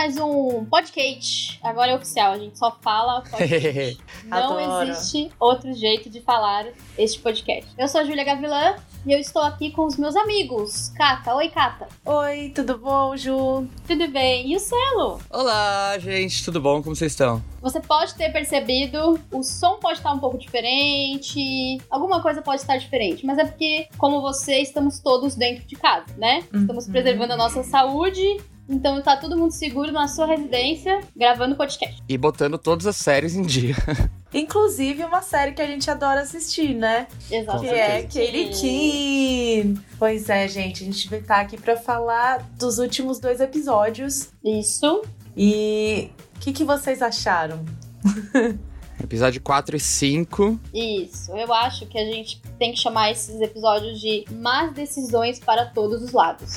[0.00, 1.60] mais um podcast.
[1.62, 3.98] Agora é oficial, a gente só fala podcast.
[4.24, 7.70] Não existe outro jeito de falar este podcast.
[7.76, 10.88] Eu sou a Júlia Gavilã e eu estou aqui com os meus amigos.
[10.96, 11.86] Cata, oi Cata.
[12.06, 13.66] Oi, tudo bom, Ju?
[13.86, 14.50] Tudo bem?
[14.50, 15.20] E o selo?
[15.28, 16.82] Olá, gente, tudo bom?
[16.82, 17.42] Como vocês estão?
[17.60, 22.78] Você pode ter percebido, o som pode estar um pouco diferente, alguma coisa pode estar
[22.78, 26.38] diferente, mas é porque, como você, estamos todos dentro de casa, né?
[26.54, 26.92] Estamos Uhum.
[26.92, 28.38] preservando a nossa saúde,
[28.70, 32.00] então tá todo mundo seguro na sua residência, gravando podcast.
[32.08, 33.74] E botando todas as séries em dia.
[34.32, 37.08] Inclusive uma série que a gente adora assistir, né?
[37.28, 37.60] Exato.
[37.60, 38.02] Que é.
[38.02, 39.80] Katie Keane.
[39.98, 44.30] Pois é, gente, a gente vai estar aqui pra falar dos últimos dois episódios.
[44.44, 45.02] Isso.
[45.36, 47.64] E o que, que vocês acharam?
[49.02, 50.60] Episódio 4 e 5.
[50.72, 55.66] Isso, eu acho que a gente tem que chamar esses episódios de más decisões para
[55.66, 56.56] todos os lados.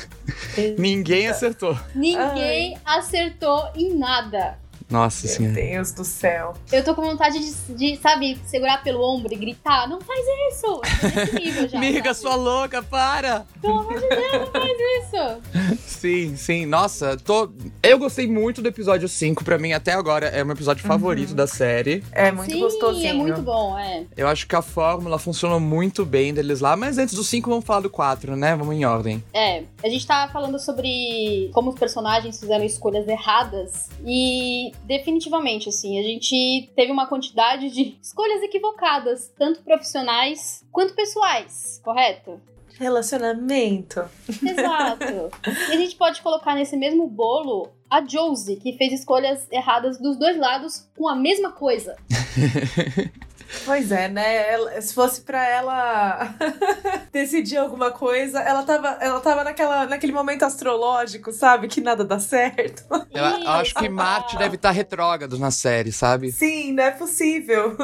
[0.78, 1.76] Ninguém acertou.
[1.94, 4.61] Ninguém acertou em nada.
[4.92, 5.54] Nossa Meu senhora.
[5.54, 6.52] Deus do céu.
[6.70, 10.20] Eu tô com vontade de, de, sabe, segurar pelo ombro e gritar: não faz
[10.52, 10.80] isso!
[11.16, 11.78] Nesse nível já.
[11.78, 12.16] Amiga, sabe?
[12.16, 13.46] sua louca, para!
[13.60, 15.82] Pelo amor de Deus, não faz isso!
[16.02, 16.66] Sim, sim.
[16.66, 17.48] Nossa, tô.
[17.80, 19.44] Eu gostei muito do episódio 5.
[19.44, 22.02] Pra mim, até agora, é o meu episódio favorito da série.
[22.10, 23.08] É muito Sim, gostosinho.
[23.08, 24.04] é muito bom, é.
[24.16, 26.76] Eu acho que a fórmula funcionou muito bem deles lá.
[26.76, 28.56] Mas antes do 5, vamos falar do 4, né?
[28.56, 29.22] Vamos em ordem.
[29.32, 35.98] É, a gente tá falando sobre como os personagens fizeram escolhas erradas e definitivamente, assim,
[35.98, 42.40] a gente teve uma quantidade de escolhas equivocadas, tanto profissionais quanto pessoais, correto?
[42.78, 44.04] Relacionamento.
[44.28, 45.30] Exato.
[45.70, 50.18] e a gente pode colocar nesse mesmo bolo a Josie, que fez escolhas erradas dos
[50.18, 51.96] dois lados com a mesma coisa.
[53.64, 54.52] Pois é, né?
[54.52, 56.34] Ela- se fosse pra ela
[57.12, 61.68] decidir alguma coisa, ela tava, ela tava naquela, naquele momento astrológico, sabe?
[61.68, 62.84] Que nada dá certo.
[63.12, 63.88] Eu, eu acho que.
[63.88, 66.32] Marte deve estar retrógrado na série, sabe?
[66.32, 67.76] Sim, não é possível.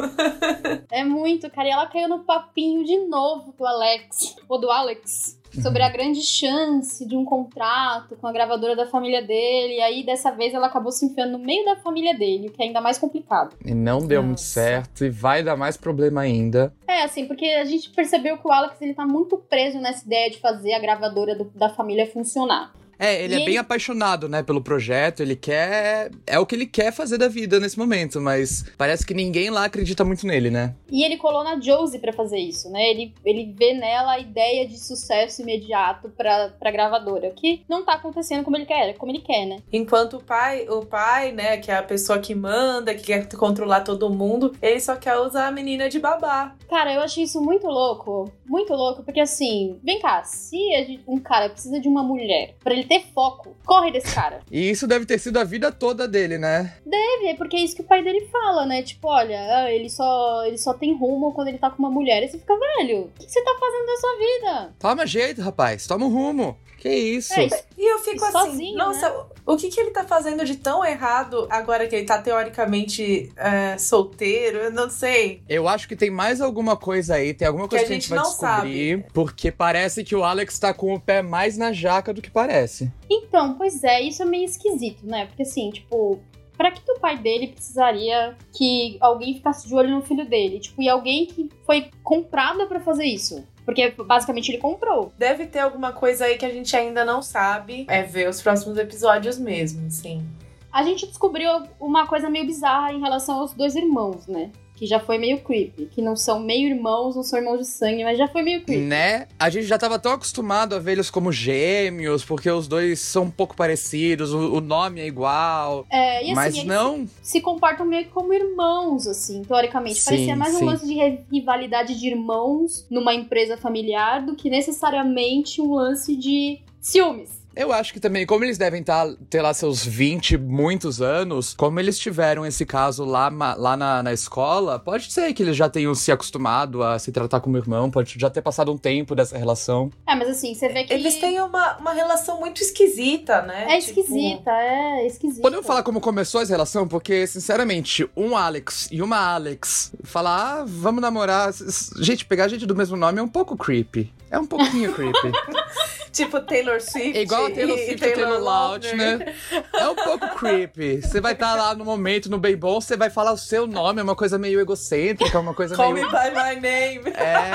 [0.91, 1.69] É muito, cara.
[1.69, 6.20] E ela caiu no papinho de novo do Alex, ou do Alex, sobre a grande
[6.22, 9.75] chance de um contrato com a gravadora da família dele.
[9.76, 12.62] E aí, dessa vez, ela acabou se enfiando no meio da família dele, o que
[12.62, 13.56] é ainda mais complicado.
[13.64, 14.44] E não deu muito Nossa.
[14.60, 15.04] certo.
[15.04, 16.72] E vai dar mais problema ainda.
[16.86, 20.31] É, assim, porque a gente percebeu que o Alex ele tá muito preso nessa ideia
[20.31, 22.72] de fazer a gravadora do- da família funcionar.
[22.98, 25.20] É, ele E é bem ele- apaixonado, né, pelo projeto.
[25.22, 26.10] Ele quer.
[26.26, 29.64] É o que ele quer fazer da vida nesse momento, mas parece que ninguém lá
[29.64, 30.75] acredita muito nele, né?
[30.91, 32.91] E ele colou na Josie pra fazer isso, né?
[32.91, 37.92] Ele, ele vê nela a ideia de sucesso imediato pra, pra gravadora, que não tá
[37.94, 39.59] acontecendo como ele quer, como ele quer, né?
[39.72, 43.82] Enquanto o pai, o pai, né, que é a pessoa que manda, que quer controlar
[43.82, 46.54] todo mundo, ele só quer usar a menina de babá.
[46.69, 48.32] Cara, eu achei isso muito louco.
[48.47, 52.54] Muito louco, porque assim, vem cá, se a gente- um cara precisa de uma mulher
[52.65, 54.41] pra ele ter foco, corre desse cara.
[54.50, 56.75] E isso deve ter sido a vida toda dele, né?
[56.84, 58.82] Deve, porque é isso que o pai dele fala, né?
[58.82, 62.22] Tipo, olha, ah, ele só, ele só tem rumo quando ele tá com uma mulher.
[62.22, 64.75] E você fica, velho, o que que você tá fazendo da sua vida?
[64.78, 65.87] Toma jeito, rapaz.
[65.87, 66.56] Toma um rumo.
[66.78, 67.34] Que isso?
[67.34, 70.56] É, E eu fico E assim, sozinho, nossa, o que que ele tá fazendo de
[70.56, 74.59] tão errado agora que ele tá teoricamente é, solteiro?
[74.59, 75.43] Eu não sei.
[75.49, 78.00] Eu acho que tem mais alguma coisa aí, tem alguma coisa Que que a a
[78.00, 81.59] gente, gente vai não descobrir, porque parece que o Alex tá com o pé mais
[81.59, 82.91] na jaca do que parece.
[83.10, 85.27] Então, pois é, isso é meio esquisito, né?
[85.27, 86.21] Porque assim, tipo,
[86.57, 90.60] pra que, que o pai dele precisaria que alguém ficasse de olho no filho dele?
[90.60, 93.45] Tipo, e alguém que foi comprada pra fazer isso?
[93.68, 95.12] Porque basicamente ele comprou.
[95.18, 97.84] Deve ter alguma coisa aí que a gente ainda não sabe.
[97.86, 100.26] É ver os próximos episódios mesmo, sim.
[100.72, 104.50] A gente descobriu uma coisa meio bizarra em relação aos dois irmãos, né?
[104.78, 105.86] Que já foi meio creepy.
[105.86, 108.84] Que não são meio irmãos, não são irmãos de sangue, mas já foi meio creepy.
[108.84, 109.27] Né?
[109.39, 113.25] A gente já tava tão acostumado a ver eles como gêmeos, porque os dois são
[113.25, 115.84] um pouco parecidos, o, o nome é igual.
[115.91, 117.07] É, e assim, mas eles não.
[117.22, 119.97] se comportam meio que como irmãos, assim, teoricamente.
[119.98, 120.65] Sim, Parecia mais um sim.
[120.65, 126.60] lance de ri- rivalidade de irmãos numa empresa familiar do que necessariamente um lance de
[126.80, 127.30] ciúmes.
[127.59, 131.81] Eu acho que também, como eles devem tá, ter lá seus 20, muitos anos, como
[131.81, 135.93] eles tiveram esse caso lá, lá na, na escola, pode ser que eles já tenham
[135.93, 139.91] se acostumado a se tratar como irmão, pode já ter passado um tempo dessa relação.
[140.07, 140.95] É, mas assim, você vê que.
[140.95, 143.65] Eles têm uma, uma relação muito esquisita, né?
[143.77, 143.99] É tipo...
[143.99, 145.43] esquisita, é esquisita.
[145.43, 146.87] Podemos falar como começou essa relação?
[146.87, 151.53] Porque, sinceramente, um Alex e uma Alex falar, ah, vamos namorar.
[152.01, 154.13] Gente, pegar gente do mesmo nome é um pouco creepy.
[154.30, 155.33] É um pouquinho creepy.
[156.13, 157.16] tipo Taylor Swift.
[157.16, 159.19] É igual a Taylor Swift e Taylor, Taylor Lautner.
[159.19, 159.34] Né?
[159.72, 161.01] É um pouco creepy.
[161.03, 163.66] Você vai estar tá lá no momento, no bem bom, você vai falar o seu
[163.66, 166.07] nome, é uma coisa meio egocêntrica, uma coisa Call meio...
[166.07, 167.10] me by my name.
[167.10, 167.48] É.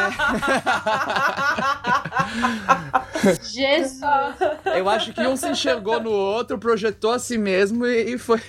[3.44, 4.36] Jesus.
[4.76, 8.42] Eu acho que um se enxergou no outro, projetou a si mesmo e, e foi...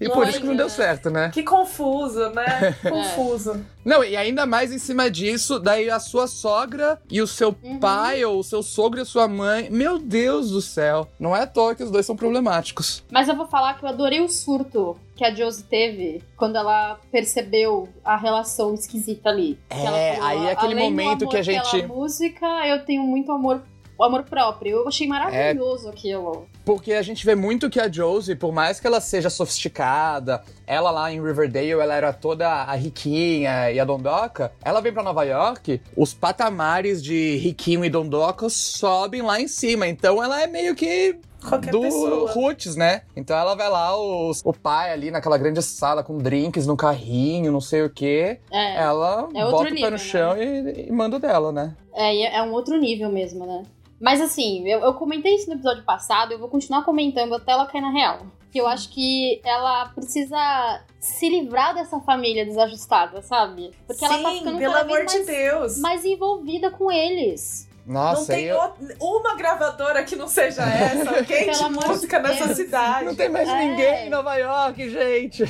[0.00, 1.30] e por isso que não deu certo, né?
[1.32, 2.74] Que confuso, né?
[2.88, 3.64] Confuso.
[3.84, 7.78] Não, e ainda mais em cima disso, daí a sua sogra e o seu uhum.
[7.78, 9.68] pai, ou o seu sogro e a sua mãe.
[9.70, 11.08] Meu Deus do céu.
[11.18, 13.02] Não é à toa que os dois são problemáticos.
[13.10, 16.98] Mas eu vou falar que eu adorei o surto que a Josie teve quando ela
[17.10, 19.58] percebeu a relação esquisita ali.
[19.68, 21.86] É, falou, aí é aquele momento que a gente.
[21.86, 23.62] música, eu tenho muito amor
[23.98, 24.76] o amor próprio.
[24.76, 26.46] Eu achei maravilhoso é, aquilo.
[26.64, 30.90] Porque a gente vê muito que a Josie, por mais que ela seja sofisticada, ela
[30.92, 35.24] lá em Riverdale, ela era toda a riquinha e a dondoca, ela vem para Nova
[35.24, 39.88] York, os patamares de riquinho e dondoca sobem lá em cima.
[39.88, 42.32] Então ela é meio que Qualquer do pessoa.
[42.32, 43.02] Roots, né?
[43.16, 47.52] Então ela vai lá, os, o pai ali naquela grande sala com drinks no carrinho,
[47.52, 48.40] não sei o quê.
[48.50, 50.72] É, ela é bota nível, o pé no chão né?
[50.76, 51.76] e, e manda dela, né?
[51.94, 53.62] É, é um outro nível mesmo, né?
[54.00, 57.66] Mas assim, eu, eu comentei isso no episódio passado, eu vou continuar comentando até ela
[57.66, 58.26] cair na real.
[58.50, 63.72] Que eu acho que ela precisa se livrar dessa família desajustada, sabe?
[63.86, 65.78] Porque Sim, ela tá ficando pelo cada amor vez de mais, Deus.
[65.78, 67.68] mais envolvida com eles.
[67.88, 68.58] Nossa, não tem eu...
[69.00, 71.50] uma gravadora que não seja essa, ok?
[71.50, 73.06] de música nessa cidade.
[73.06, 73.64] Não tem mais é.
[73.64, 75.44] ninguém em Nova York, gente.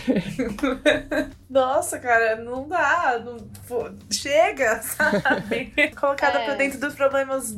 [1.51, 3.21] Nossa, cara, não dá.
[3.25, 3.39] Não,
[4.09, 5.73] chega, sabe?
[5.99, 6.45] Colocada é.
[6.45, 7.57] pra dentro dos problemas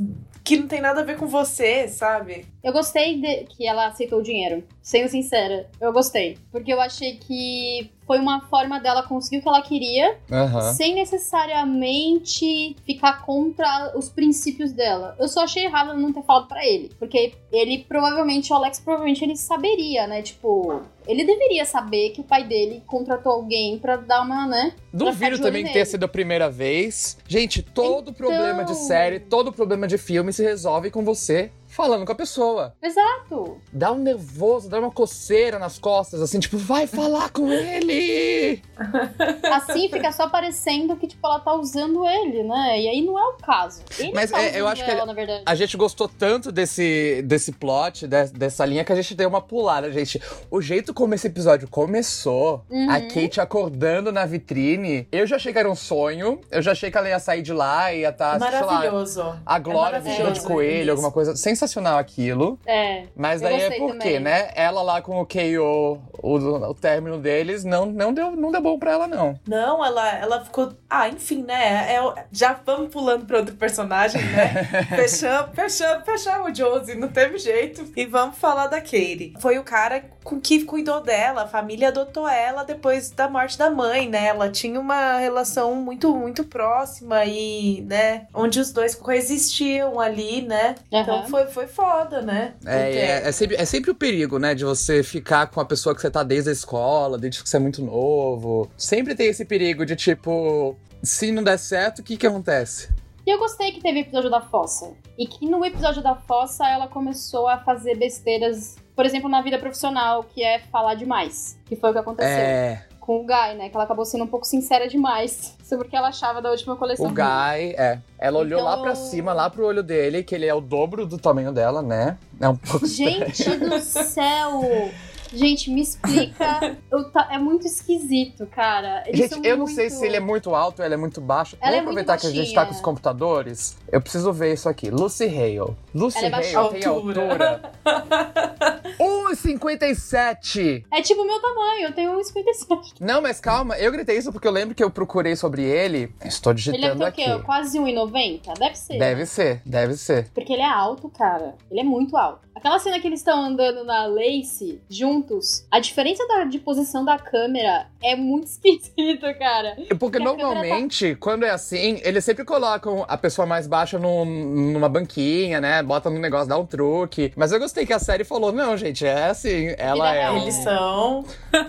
[0.51, 2.45] que não tem nada a ver com você, sabe?
[2.63, 4.65] Eu gostei de que ela aceitou o dinheiro.
[4.83, 6.39] Sendo sincera, eu gostei.
[6.51, 10.73] Porque eu achei que foi uma forma dela conseguir o que ela queria, uhum.
[10.75, 15.15] sem necessariamente ficar contra os princípios dela.
[15.21, 16.91] Eu só achei errado não ter falado para ele.
[16.99, 20.23] Porque ele provavelmente, o Alex provavelmente ele saberia, né?
[20.23, 24.73] Tipo, ele deveria saber que o pai dele contratou alguém para dar uma, né?
[24.93, 27.19] Duvido também que tenha sido a primeira vez.
[27.27, 28.15] Gente, todo então...
[28.15, 32.75] problema de série, todo problema de filme se resolve com você falando com a pessoa.
[32.83, 33.59] Exato.
[33.73, 38.63] Dá um nervoso, dá uma coceira nas costas, assim, tipo, vai falar com ele!
[39.51, 42.81] Assim fica só parecendo que, tipo, ela tá usando ele, né?
[42.81, 43.83] E aí não é o caso.
[43.99, 47.53] Ele Mas tá é, eu acho ela, que a, a, gente gostou tanto desse, desse
[47.53, 50.21] plot, de, dessa linha, que a gente deu uma pulada, gente.
[50.51, 52.91] O jeito como esse episódio começou, uhum.
[52.91, 56.91] a Kate acordando na vitrine, eu já achei que era um sonho, eu já achei
[56.91, 59.23] que ela ia sair de lá e ia estar, tá, Maravilhoso.
[59.23, 61.37] Lá, a Glória é vestida de coelho, alguma coisa.
[61.37, 62.59] Sem sensacional aquilo.
[62.67, 63.05] É.
[63.17, 64.51] Mas daí é porque, né?
[64.55, 68.79] Ela lá com o KO, o, o término deles, não, não, deu, não deu bom
[68.79, 69.39] pra ela, não.
[69.47, 70.73] Não, ela, ela ficou.
[70.89, 71.95] Ah, enfim, né?
[71.95, 74.65] É, já vamos pulando pra outro personagem, né?
[74.97, 77.87] fechamos, fechamos, fechamos o Josie, não teve jeito.
[77.97, 79.35] E vamos falar da Katie.
[79.41, 83.71] Foi o cara com que cuidou dela, a família adotou ela depois da morte da
[83.71, 84.27] mãe, né?
[84.27, 88.27] Ela tinha uma relação muito, muito próxima e, né?
[88.35, 90.75] Onde os dois coexistiam ali, né?
[90.93, 91.01] Uhum.
[91.01, 92.55] Então foi, foi foda, né?
[92.67, 94.55] É, é, é, sempre, é sempre o perigo, né?
[94.55, 97.57] De você ficar com a pessoa que você tá desde a escola, desde que você
[97.57, 98.71] é muito novo.
[98.77, 102.91] Sempre tem esse perigo de tipo, se não der certo, o que que acontece?
[103.27, 104.93] E eu gostei que teve episódio da Fossa.
[105.19, 109.59] E que no episódio da Fossa ela começou a fazer besteiras, por exemplo, na vida
[109.59, 111.59] profissional, que é falar demais.
[111.67, 112.29] Que foi o que aconteceu.
[112.29, 113.69] É com o Guy, né?
[113.69, 116.77] Que ela acabou sendo um pouco sincera demais sobre o que ela achava da última
[116.77, 117.07] coleção.
[117.07, 117.99] O Guy, é.
[118.17, 118.71] Ela olhou então...
[118.71, 121.83] lá pra cima, lá pro olho dele, que ele é o dobro do tamanho dela,
[121.83, 122.17] né?
[122.41, 124.61] É um pouco Gente do céu!
[125.33, 126.77] Gente, me explica.
[127.31, 129.03] é muito esquisito, cara.
[129.07, 129.75] Eles gente, eu não muito...
[129.75, 131.57] sei se ele é muito alto ou ele é muito baixo.
[131.61, 133.77] Ela Vamos é aproveitar que a gente tá com os computadores.
[133.91, 134.91] Eu preciso ver isso aqui.
[134.91, 135.77] Lucy Hale.
[135.95, 137.73] Lucy é Hale tem altura.
[139.01, 140.85] 1,57!
[140.91, 142.95] É tipo o meu tamanho, eu tenho 1,57.
[143.01, 146.13] Não, mas calma, eu gritei isso porque eu lembro que eu procurei sobre ele.
[146.25, 147.25] Estou Ele é digitando o aqui.
[147.25, 147.39] quê?
[147.45, 148.59] Quase 1,90?
[148.59, 148.99] Deve ser.
[148.99, 150.29] Deve ser, deve ser.
[150.35, 151.55] Porque ele é alto, cara.
[151.71, 152.51] Ele é muito alto.
[152.55, 154.83] Aquela cena que eles estão andando na Lace
[155.25, 159.75] juntos, a diferença da- de posição da câmera é muito esquisito, cara.
[159.77, 163.99] Porque Porque câmera tá- normalmente, quando é assim, eles sempre colocam a pessoa mais baixa
[163.99, 164.25] num-
[164.73, 165.83] numa banquinha, né?
[165.83, 167.33] Botam no negócio, dá um truque.
[167.37, 170.55] Mas eu gostei que a série falou: não, gente, é assim, ela é um, Eles
[170.57, 171.25] são.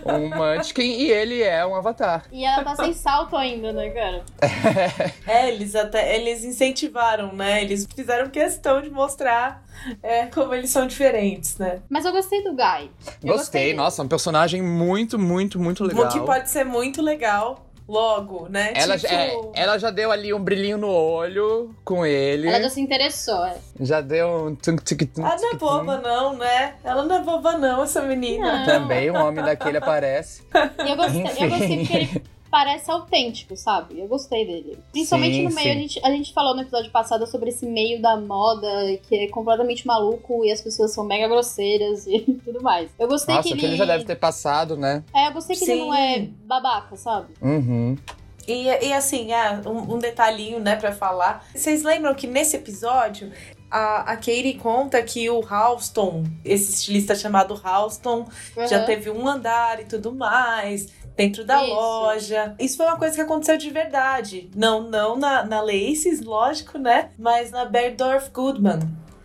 [0.05, 2.25] um Munchkin e ele é um avatar.
[2.31, 4.23] E ela tá sem salto ainda, né, cara?
[5.27, 6.15] É, eles até.
[6.15, 7.61] Eles incentivaram, né?
[7.61, 9.63] Eles fizeram questão de mostrar
[10.01, 11.79] é, como eles são diferentes, né?
[11.89, 12.89] Mas eu gostei do Guy.
[13.23, 13.73] Eu Gostei, dele.
[13.73, 16.05] nossa, um personagem muito, muito, muito legal.
[16.05, 18.71] O que pode ser muito legal logo, né?
[18.73, 19.13] Ela, tipo...
[19.13, 22.47] é, ela já deu ali um brilhinho no olho com ele.
[22.47, 23.57] Ela já se interessou, é.
[23.79, 26.75] Já deu um tum tum tum Ela não é boba, não, né?
[26.83, 28.59] Ela não é boba, não, essa menina.
[28.59, 28.65] Não.
[28.65, 30.43] Também um homem daquele aparece.
[30.85, 33.97] E eu gostei, eu gostei porque ele parece autêntico, sabe?
[33.99, 34.77] Eu gostei dele.
[34.91, 38.01] Principalmente Sim, no meio, a gente, a gente falou no episódio passado sobre esse meio
[38.01, 38.67] da moda
[39.07, 42.91] que é completamente maluco e as pessoas são mega grosseiras e tudo mais.
[42.99, 43.73] Eu gostei Nossa, que que ele.
[43.73, 45.03] ele já deve ter passado, né?
[45.15, 45.79] É, eu gostei que ele Sim.
[45.87, 47.33] não é babaca, sabe?
[47.41, 47.97] Uhum.
[48.47, 51.45] E, e assim, ah, um, um detalhinho, né, pra falar.
[51.55, 53.31] Vocês lembram que nesse episódio
[53.69, 58.27] a, a Katie conta que o Halston, esse estilista chamado Halston,
[58.67, 58.85] já Uhum.
[58.85, 60.89] teve um andar e tudo mais.
[61.15, 61.73] Dentro da Isso.
[61.73, 62.55] loja.
[62.59, 64.49] Isso foi uma coisa que aconteceu de verdade.
[64.55, 67.09] Não, não na, na Laces, lógico, né?
[67.17, 68.79] Mas na Berdorf Goodman.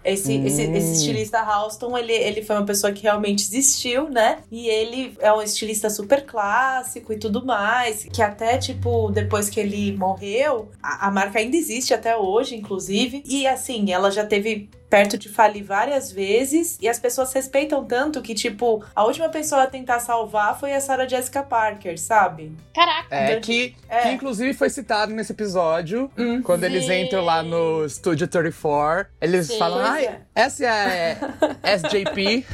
[0.05, 0.47] Esse, Hum.
[0.47, 4.39] esse, esse estilista Halston, ele, ele foi uma pessoa que realmente existiu, né?
[4.53, 8.05] E ele é um estilista super clássico e tudo mais.
[8.05, 13.25] Que até, tipo, depois que ele morreu, a, a marca ainda existe até hoje, inclusive.
[13.27, 18.23] E assim, ela já teve perto de falir várias vezes e as pessoas respeitam tanto
[18.23, 22.53] que, tipo, a última pessoa a tentar salvar foi a Sarah Jessica Parker, sabe?
[22.75, 23.15] Caraca!
[23.15, 24.03] É, Então, que, é.
[24.03, 26.11] que inclusive foi citado nesse episódio.
[26.17, 26.41] Hum.
[26.43, 27.05] Quando eles Sim.
[27.05, 29.59] entram lá no Studio 34, eles Sim.
[29.59, 30.21] falam, é.
[30.35, 31.19] essa é
[31.65, 32.47] SJP.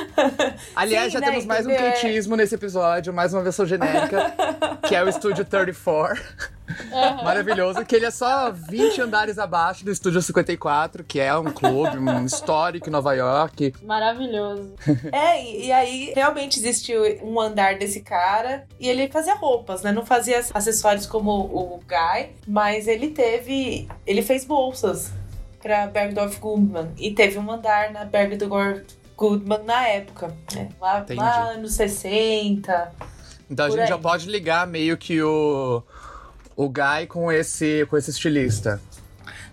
[0.74, 1.92] Aliás, Sim, já né, temos mais um entendeu?
[1.92, 4.34] quentismo nesse episódio, mais uma versão genérica,
[4.86, 6.20] que é o Studio 34.
[6.92, 7.24] Aham.
[7.24, 11.98] Maravilhoso, que ele é só 20 andares abaixo do Estúdio 54, que é um clube
[11.98, 13.74] um histórico em Nova York.
[13.82, 14.74] Maravilhoso.
[15.12, 19.92] É, e, e aí realmente existiu um andar desse cara e ele fazia roupas, né?
[19.92, 23.88] Não fazia acessórios como o Guy, mas ele teve.
[24.06, 25.12] Ele fez bolsas
[25.60, 28.84] pra Bergdorf Goodman e teve um andar na Bergdorf
[29.16, 30.68] Goodman na época, né?
[30.80, 31.20] Lá, Entendi.
[31.20, 32.92] lá nos 60.
[33.50, 35.82] Então a gente já pode ligar meio que o,
[36.64, 38.80] o Guy com esse, com esse estilista.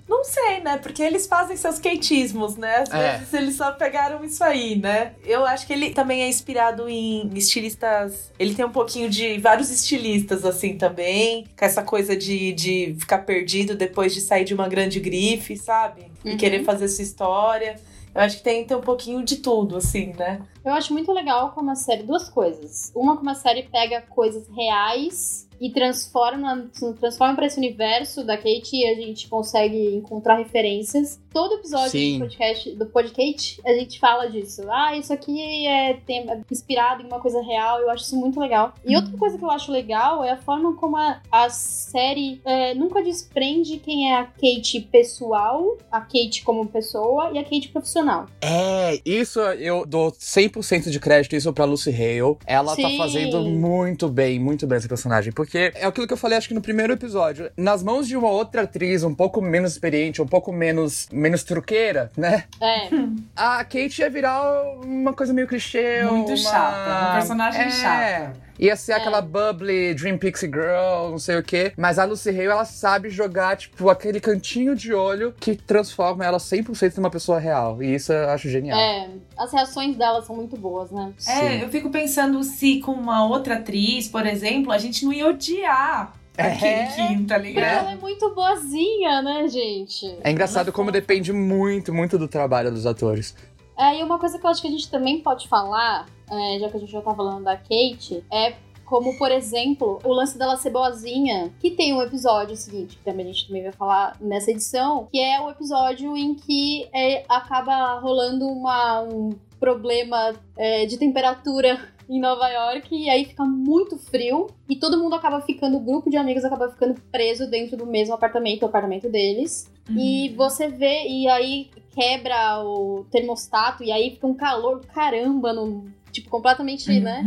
[0.09, 0.77] Não sei, né?
[0.77, 2.77] Porque eles fazem seus queitismos, né?
[2.77, 3.17] Às É.
[3.17, 5.11] vezes eles só pegaram isso aí, né?
[5.25, 8.31] Eu acho que ele também é inspirado em estilistas.
[8.39, 11.45] Ele tem um pouquinho de vários estilistas, assim, também.
[11.59, 16.09] Com essa coisa de, de ficar perdido depois de sair de uma grande grife, sabe?
[16.23, 16.37] E Uhum.
[16.37, 17.75] querer fazer sua história.
[18.15, 20.39] Eu acho que tem, tem um pouquinho de tudo, assim, né?
[20.67, 22.91] Eu acho muito legal como a série, duas coisas.
[22.93, 26.69] Uma, como a série pega coisas reais e transforma,
[26.99, 31.19] transforma para esse universo da Kate e a gente consegue encontrar referências.
[31.33, 32.13] Todo episódio Sim.
[32.13, 34.61] do podcast, do podcast a gente fala disso.
[34.69, 37.79] Ah, isso aqui é, tem- é inspirado em uma coisa real.
[37.79, 38.73] Eu acho isso muito legal.
[38.85, 42.73] E outra coisa que eu acho legal é a forma como a, a série é,
[42.73, 48.27] nunca desprende quem é a Kate pessoal, a Kate como pessoa e a Kate profissional.
[48.41, 50.56] É, isso eu dou 100%
[50.91, 52.37] de crédito isso pra Lucy Hale.
[52.45, 52.97] Ela tá Sim.
[52.97, 55.31] fazendo muito bem, muito bem esse personagem.
[55.31, 57.49] Porque é aquilo que eu falei, acho que no primeiro episódio.
[57.57, 62.11] Nas mãos de uma outra atriz um pouco menos experiente, um pouco menos, menos truqueira,
[62.17, 62.43] né?
[62.61, 62.89] É.
[63.35, 64.41] A Kate ia virar
[64.83, 66.03] uma coisa meio clichê.
[66.03, 66.37] Muito uma...
[66.37, 67.69] chata, um personagem É.
[67.69, 68.46] chata.
[68.59, 68.95] Ia ser É.
[68.95, 71.73] aquela bubbly Dream Pixie Girl, não sei o quê.
[71.77, 76.39] Mas a Lucy Hale, ela sabe jogar, tipo, aquele cantinho de olho que transforma ela
[76.39, 77.81] 100% numa pessoa real.
[77.83, 78.77] E isso eu acho genial.
[78.79, 81.11] É, as reações dela são muito boas, né?
[81.17, 81.31] Sim.
[81.31, 85.27] É, eu fico pensando se com uma outra atriz, por exemplo, a gente não ia
[85.27, 86.43] odiar É.
[86.51, 87.79] aquele Kim, tá Porque ligado?
[87.79, 90.17] ela é muito boazinha, né, gente?
[90.23, 93.35] É engraçado é como depende muito, muito do trabalho dos atores.
[93.77, 96.69] É, e uma coisa que eu acho que a gente também pode falar, é, já
[96.69, 98.55] que a gente já tá falando da Kate, é
[98.87, 103.25] como, por exemplo, o lance dela ser boazinha, que tem um episódio seguinte, que também
[103.25, 107.99] a gente também vai falar nessa edição, que é o episódio em que é, acaba
[107.99, 111.77] rolando uma, um problema é, de temperatura
[112.09, 116.09] em Nova York e aí fica muito frio e todo mundo acaba ficando, o grupo
[116.09, 119.71] de amigos acaba ficando preso dentro do mesmo apartamento, o apartamento deles.
[119.89, 119.97] Uhum.
[119.97, 125.51] E você vê, e aí quebra o termostato e aí fica um calor do caramba,
[125.51, 127.23] no, tipo, completamente, né?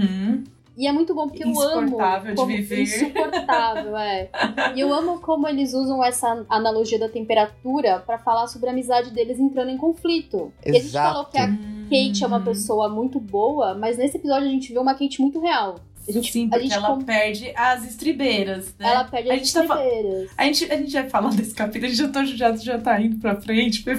[0.80, 1.82] E é muito bom porque eu amo.
[1.82, 2.82] Insuportável de viver.
[2.82, 4.30] Insuportável, é.
[4.74, 9.10] E eu amo como eles usam essa analogia da temperatura pra falar sobre a amizade
[9.10, 10.50] deles entrando em conflito.
[10.64, 11.12] E a gente Exato.
[11.12, 14.78] falou que a Kate é uma pessoa muito boa, mas nesse episódio a gente vê
[14.78, 15.76] uma Kate muito real.
[16.08, 18.88] A gente, Sim, a porque gente ela com- perde as estribeiras, né?
[18.90, 20.30] ela perde a as gente tá fa- estribeiras.
[20.36, 23.00] A gente, a gente vai falar desse capítulo, a gente já, tá, já, já tá
[23.00, 23.84] indo pra frente.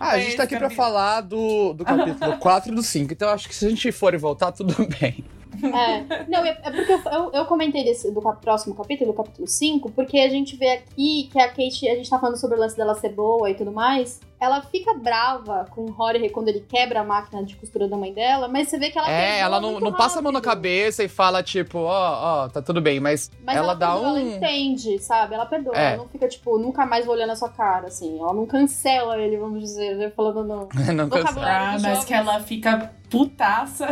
[0.00, 3.28] Ah, a gente tá aqui pra falar do, do capítulo 4 e do 5, então
[3.28, 5.22] acho que se a gente for e voltar, tudo bem.
[5.66, 6.26] É.
[6.28, 9.46] Não, é, é porque eu, eu, eu comentei desse, do cap- próximo capítulo, do capítulo
[9.46, 12.60] 5, porque a gente vê aqui que a Kate, a gente tá falando sobre o
[12.60, 14.20] lance dela ser boa e tudo mais.
[14.40, 18.12] Ela fica brava com o Rory quando ele quebra a máquina de costura da mãe
[18.12, 20.40] dela, mas você vê que ela é, ela não, muito não passa a mão na
[20.40, 24.12] cabeça e fala, tipo, ó, ó, tá tudo bem, mas, Mas ela, ela, dá perdoa,
[24.12, 24.16] um.
[24.16, 25.34] ela entende, sabe?
[25.34, 25.88] Ela perdoa, É.
[25.88, 28.16] ela não fica, tipo, nunca mais vou olhar na sua cara, assim.
[28.16, 30.12] Ela não cancela ele, vamos dizer, né?
[30.14, 30.68] falando não.
[30.94, 31.08] não.
[31.08, 31.78] Vocabulário.
[31.78, 33.86] Ah, mas que ela fica putaça.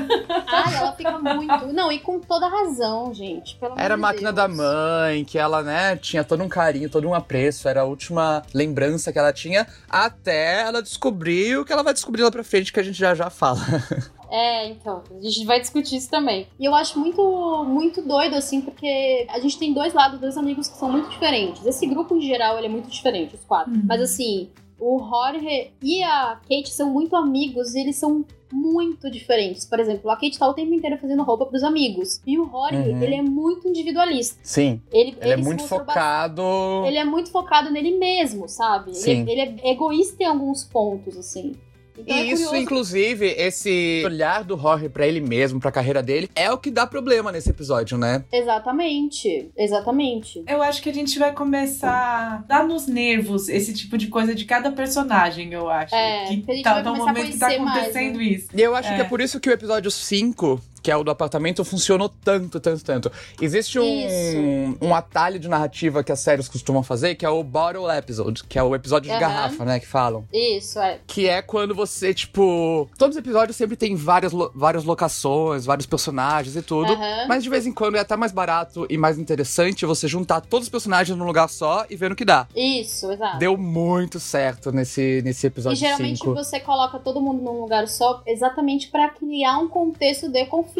[0.46, 1.66] Ai, ela fica muito.
[1.72, 3.56] Não, e com toda razão, gente.
[3.56, 4.48] Pelo Era a máquina Deus.
[4.48, 8.42] da mãe, que ela, né, tinha todo um carinho, todo um apreço, era a última
[8.54, 12.72] lembrança que ela tinha, até ela descobrir o que ela vai descobrir lá pra frente,
[12.72, 13.60] que a gente já já fala.
[14.28, 16.48] É, então, a gente vai discutir isso também.
[16.58, 20.68] E eu acho muito, muito doido, assim, porque a gente tem dois lados, dois amigos
[20.68, 21.64] que são muito diferentes.
[21.64, 23.72] Esse grupo, em geral, ele é muito diferente, os quatro.
[23.72, 23.82] Uhum.
[23.84, 29.64] Mas, assim, o Jorge e a Kate são muito amigos e eles são muito diferentes.
[29.66, 32.20] Por exemplo, a Kate tá o tempo inteiro fazendo roupa pros amigos.
[32.26, 33.02] E o Jorge, Uhum.
[33.02, 34.38] ele é muito individualista.
[34.42, 36.42] Sim, Ele, ele é se muito focado.
[36.42, 38.94] bastante- Ele é muito focado nele mesmo, sabe?
[38.94, 39.22] Sim.
[39.22, 41.54] Ele, ele é egoísta em alguns pontos, assim.
[41.98, 42.56] Então é E isso, curioso.
[42.56, 46.86] inclusive, esse olhar do Jorge pra ele mesmo, pra carreira dele, é o que dá
[46.86, 48.24] problema nesse episódio, né?
[48.32, 50.42] Exatamente, exatamente.
[50.46, 54.34] Eu acho que a gente vai começar a dar nos nervos esse tipo de coisa
[54.34, 55.94] de cada personagem, eu acho.
[55.94, 57.78] É, que que a gente tá vai no começar a momento que tá conhecer mais,
[57.78, 58.24] acontecendo né?
[58.24, 58.48] isso.
[58.54, 59.04] E eu acho que É.
[59.04, 62.84] é por isso que o episódio 5, que é o do apartamento, funcionou tanto, tanto,
[62.84, 63.12] tanto.
[63.42, 67.90] Existe um, um atalho de narrativa que as séries costumam fazer, que é o Bottle
[67.90, 69.20] Episode, que é o episódio de Aham.
[69.20, 70.24] garrafa, né, que falam.
[70.32, 71.00] Isso, é.
[71.04, 72.88] Que é quando você, tipo.
[72.96, 76.92] Todos os episódios sempre tem várias, lo- várias locações, vários personagens e tudo.
[76.92, 77.26] Aham.
[77.26, 80.66] Mas de vez em quando é até mais barato e mais interessante você juntar todos
[80.66, 82.46] os personagens num lugar só e ver no que dá.
[82.54, 83.38] Isso, exato.
[83.38, 86.32] Deu muito certo nesse, nesse E episódio geralmente 5.
[86.32, 90.75] você coloca todo mundo num lugar só exatamente pra criar um contexto de conflito.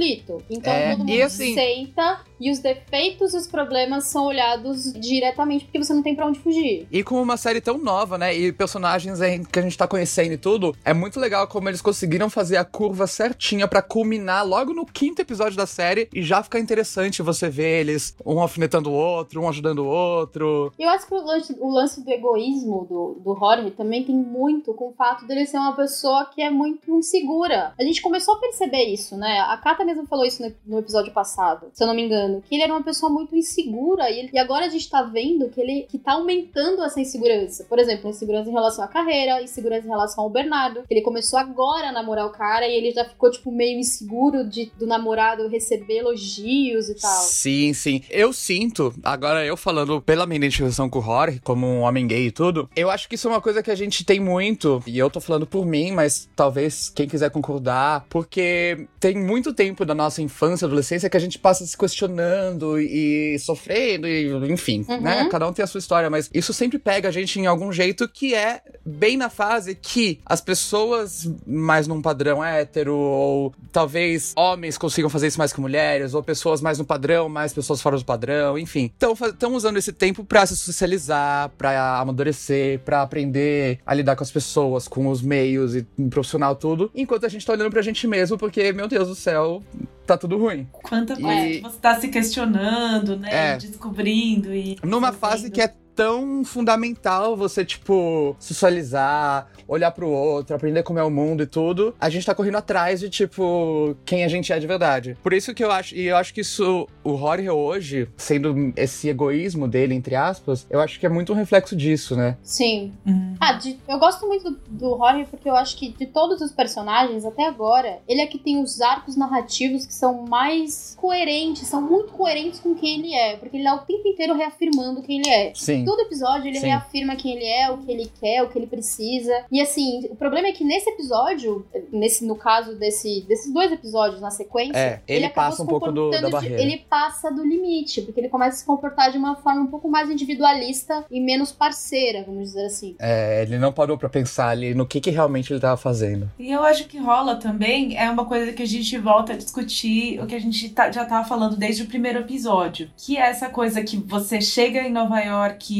[0.50, 5.64] Então É, todo mundo assim- senta e os defeitos e os problemas são olhados diretamente
[5.64, 6.87] porque você não tem pra onde fugir.
[6.90, 8.37] E com uma série tão nova, né?
[8.37, 9.18] E personagens
[9.51, 12.64] que a gente tá conhecendo e tudo, é muito legal como eles conseguiram fazer a
[12.64, 17.49] curva certinha pra culminar logo no quinto episódio da série e já ficar interessante você
[17.49, 20.72] ver eles um alfinetando o outro, um ajudando o outro.
[20.79, 24.14] E eu acho que o lance, o lance do egoísmo do, do Jorge também tem
[24.14, 27.72] muito com o fato dele ser uma pessoa que é muito insegura.
[27.79, 29.40] A gente começou a perceber isso, né?
[29.40, 32.25] A Kata mesmo falou isso no, no episódio passado, se eu não me engano.
[32.48, 35.48] Que ele era uma pessoa muito insegura e, ele- e agora a gente tá vendo
[35.48, 37.64] que ele que tá aumentando essa insegurança.
[37.68, 40.82] Por exemplo, insegurança em relação à carreira, insegurança em relação ao Bernardo.
[40.90, 44.70] Ele começou agora a namorar o cara e ele já ficou, tipo, meio inseguro de,
[44.78, 47.22] do namorado receber elogios e tal.
[47.22, 48.02] Sim, sim.
[48.10, 52.26] Eu sinto, agora eu falando pela minha identificação com o Jorge, como um homem gay
[52.26, 54.98] e tudo, eu acho que isso é uma coisa que a gente tem muito, e
[54.98, 59.94] eu tô falando por mim, mas talvez quem quiser concordar, porque tem muito tempo da
[59.94, 61.76] nossa infância, adolescência, que a gente passa se
[62.16, 65.00] questionando e sofrendo, e enfim, Uhum.
[65.00, 65.29] né?
[65.31, 68.09] Cada um tem a sua história, mas isso sempre pega a gente em algum jeito
[68.09, 74.79] que é bem na fase que as pessoas mais num padrão hétero, ou talvez homens
[74.79, 78.05] consigam fazer isso mais que mulheres, ou pessoas mais no padrão, mais pessoas fora do
[78.05, 78.90] padrão, enfim.
[78.96, 84.22] Então, estão usando esse tempo pra se socializar, pra amadurecer, pra aprender a lidar com
[84.24, 88.07] as pessoas, com os meios e profissional tudo, enquanto a gente tá olhando pra gente
[88.07, 89.62] mesmo, porque, meu Deus do céu,
[90.07, 90.66] tá tudo ruim.
[90.73, 93.29] Quanta E- coisa que você tá se questionando, né?
[93.33, 93.57] É.
[93.57, 94.77] Descobrindo e.
[94.83, 101.02] Numa fase que é tão fundamental você, tipo, socializar, olhar pro outro, aprender como é
[101.02, 104.59] o mundo e tudo, a gente tá correndo atrás de, tipo, quem a gente é
[104.59, 105.16] de verdade.
[105.22, 109.09] Por isso que eu acho, e eu acho que isso, o Jorge hoje, sendo esse
[109.09, 112.37] egoísmo dele, entre aspas, eu acho que é muito um reflexo disso, né?
[112.42, 112.92] Sim.
[113.06, 113.35] Hum.
[113.40, 116.52] Ah, de- eu gosto muito do, do Jorge porque eu acho que de todos os
[116.52, 121.80] personagens até agora, ele é que tem os arcos narrativos que são mais coerentes, são
[121.80, 125.30] muito coerentes com quem ele é, porque ele é o tempo inteiro reafirmando quem ele
[125.30, 125.52] é.
[125.54, 125.86] Sim.
[125.87, 126.66] Todo episódio ele Sim.
[126.66, 129.44] reafirma quem ele é, o que ele quer, o que ele precisa.
[129.51, 134.20] E assim, o problema é que nesse episódio, nesse, no caso desse, desses dois episódios
[134.20, 136.62] na sequência, É, ele acabou passa se um pouco do- comportando da de- barreira.
[136.62, 139.88] ele passa do limite, porque ele começa a se comportar de uma forma um pouco
[139.88, 142.94] mais individualista e menos parceira, vamos dizer assim.
[142.99, 146.31] É, ele não parou pra pensar ali no que, que realmente ele tava fazendo.
[146.38, 150.20] E eu acho que rola também, é uma coisa que a gente volta a discutir,
[150.20, 152.90] o que a gente tá- já tava falando desde o primeiro episódio.
[152.96, 155.75] Que é essa coisa que você chega em Nova York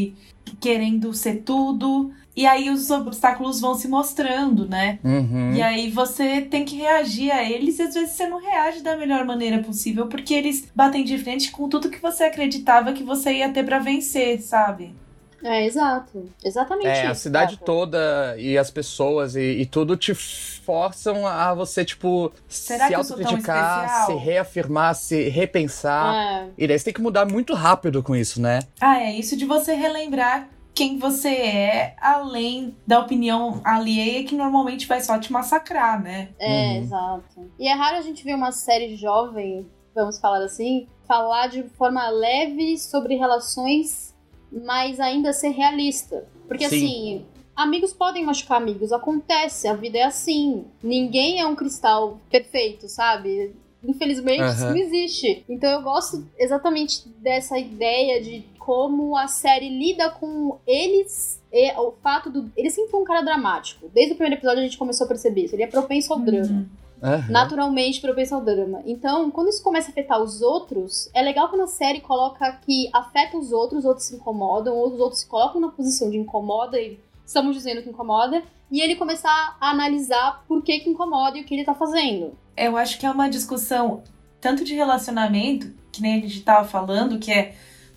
[0.61, 4.99] querendo ser tudo, e aí os obstáculos vão se mostrando, né?
[5.03, 5.55] Uhum.
[5.55, 8.97] E aí você tem que reagir a eles e às vezes você não reage da
[8.97, 13.39] melhor maneira possível, porque eles batem de frente com tudo que você acreditava que você
[13.39, 14.95] ia ter pra vencer, sabe?
[15.43, 16.25] É, exato.
[16.45, 17.11] Exatamente É, isso.
[17.11, 22.89] a cidade toda e as pessoas e, e tudo te forçam a você, tipo, Será
[22.89, 26.15] se autocriticar, se reafirmar, se repensar.
[26.15, 26.49] É.
[26.59, 28.61] E daí você tem que mudar muito rápido com isso, né?
[28.81, 34.87] Ah, é isso de você relembrar quem você é, além da opinião alheia que normalmente
[34.87, 36.29] vai só te massacrar, né?
[36.39, 36.77] É, Uhum.
[36.83, 37.51] exato.
[37.59, 42.07] E é raro a gente ver uma série jovem, vamos falar assim, falar de forma
[42.11, 44.06] leve sobre relações,
[44.51, 46.27] mas ainda ser realista.
[46.47, 46.77] Porque Sim.
[46.77, 50.65] assim, amigos podem machucar amigos, acontece, a vida é assim.
[50.83, 53.55] Ninguém é um cristal perfeito, sabe?
[53.85, 54.71] Infelizmente, isso Aham.
[54.71, 55.45] não existe.
[55.49, 61.41] Então eu gosto exatamente dessa ideia de como a série lida com eles.
[61.53, 62.51] E o fato do.
[62.57, 63.89] Ele sempre foi um cara dramático.
[63.95, 65.55] Desde o primeiro episódio a gente começou a perceber isso.
[65.55, 66.67] Ele é propenso ao drama
[67.03, 67.31] Uhum.
[67.31, 68.83] Naturalmente propenso ao drama.
[68.87, 72.89] Então, quando isso começa a afetar os outros, é legal quando a série coloca que
[72.93, 76.17] afeta os outros, os outros se incomodam, ou os outros se colocam na posição de
[76.17, 81.37] incomoda e estamos dizendo que incomoda, e ele começar a analisar por que que incomoda
[81.39, 82.37] e o que ele tá fazendo.
[82.57, 84.03] Eu acho que é uma discussão
[84.41, 87.55] tanto de relacionamento, que nem a gente tava falando, que é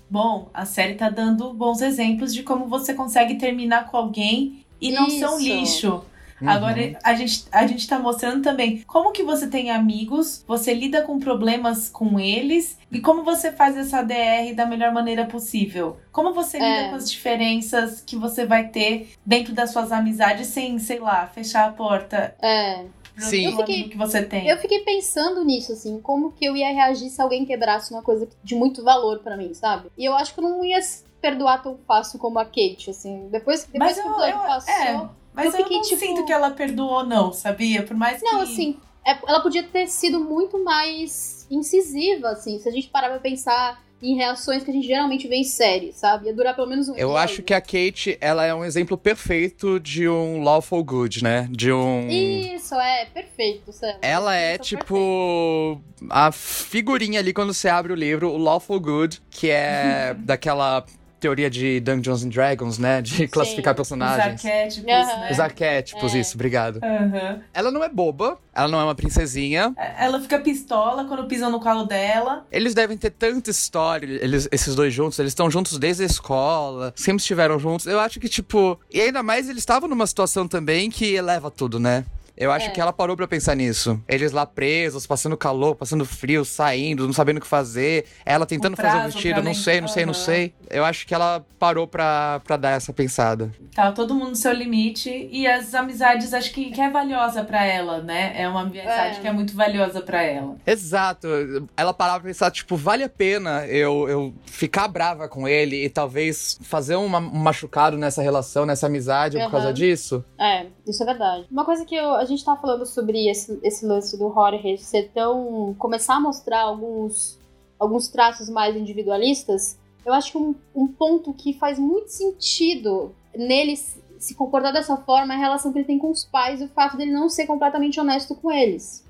[0.09, 4.91] bom, a série tá dando bons exemplos de como você consegue terminar com alguém e
[4.91, 5.43] não ser um Isso.
[5.43, 6.05] lixo.
[6.41, 6.49] Uhum.
[6.49, 11.01] Agora, a gente, a gente tá mostrando também como que você tem amigos, você lida
[11.01, 15.97] com problemas com eles e como você faz essa DR da melhor maneira possível.
[16.11, 16.89] Como você lida É.
[16.89, 21.67] com as diferenças que você vai ter dentro das suas amizades sem, sei lá, fechar
[21.67, 22.85] a porta É.
[23.17, 23.47] Sim.
[23.47, 24.47] Eu fiquei- que você tem.
[24.47, 28.29] Eu fiquei pensando nisso, assim, como que eu ia reagir se alguém quebrasse uma coisa
[28.41, 29.89] de muito valor pra mim, sabe?
[29.97, 30.79] E eu acho que eu não ia
[31.21, 33.27] perdoar tão fácil como a Kate, assim.
[33.29, 34.73] Depois, depois Mas que o eu- eu- passou.
[34.73, 35.09] é.
[35.33, 37.83] Mas eu eu, não tipo- sinto que ela perdoou, não, sabia?
[37.83, 38.25] Por mais que.
[38.25, 43.09] Não, assim, é- ela podia ter sido muito mais incisiva, assim, se a gente parar
[43.09, 46.27] pra pensar em reações que a gente geralmente vê em série, sabe?
[46.27, 47.17] Ia durar pelo menos um Eu episódio.
[47.17, 51.49] acho que a Kate, ela é um exemplo perfeito de um lawful good, né?
[51.51, 52.07] De um...
[52.07, 53.95] Isso, é, perfeito, Sam.
[54.01, 54.85] Ela é Isso, perfeito.
[54.85, 60.85] tipo a figurinha ali quando você abre o livro, o Lawful Good, que é daquela
[61.19, 63.01] teoria de Dungeons and Dragons, né?
[63.01, 64.43] De classificar Os personagens.
[64.45, 65.19] arquétipos, Aham.
[65.19, 65.29] né?
[65.31, 66.19] Os arquétipos, É.
[66.19, 66.79] isso, obrigado.
[66.83, 67.41] Aham.
[67.53, 69.73] Ela não é boba, ela não é uma princesinha.
[69.97, 72.45] Ela fica pistola quando pisam no colo dela.
[72.51, 76.93] Eles devem ter tanta história, eles, esses dois juntos, eles estão juntos desde a escola,
[76.95, 77.85] sempre estiveram juntos.
[77.85, 81.79] Eu acho que, tipo, e ainda mais eles estavam numa situação também que eleva tudo,
[81.79, 82.05] né?
[82.39, 82.69] Eu acho É.
[82.69, 84.01] que ela parou pra pensar nisso.
[84.07, 88.05] Eles lá presos, passando calor, passando frio, saindo, não sabendo o que fazer.
[88.25, 90.53] Ela tentando fazer o vestido, não sei, não sei, não sei.
[90.69, 93.51] Eu acho que ela parou pra, pra dar essa pensada.
[93.75, 95.27] Tá todo mundo no seu limite.
[95.31, 98.33] E as amizades, acho que, que é valiosa pra ela, né?
[98.41, 99.19] É uma amizade É.
[99.19, 100.55] que é muito valiosa pra ela.
[100.65, 101.27] Exato.
[101.75, 105.89] Ela parava pra pensar, tipo, vale a pena eu, eu ficar brava com ele e
[105.89, 110.23] talvez fazer uma- um machucado nessa relação, nessa amizade por causa disso?
[110.39, 111.45] É, isso é verdade.
[111.51, 115.11] Uma coisa que eu- a gente tava falando sobre esse, esse lance do Jorge ser
[115.13, 115.75] tão.
[115.77, 117.37] começar a mostrar alguns,
[117.77, 123.75] alguns traços mais individualistas, eu acho que um, um ponto que faz muito sentido nele
[123.75, 126.65] se- se comportar dessa forma é a relação que ele tem com os pais e
[126.65, 129.05] o fato dele não ser completamente honesto com eles.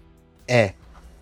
[0.48, 0.74] É.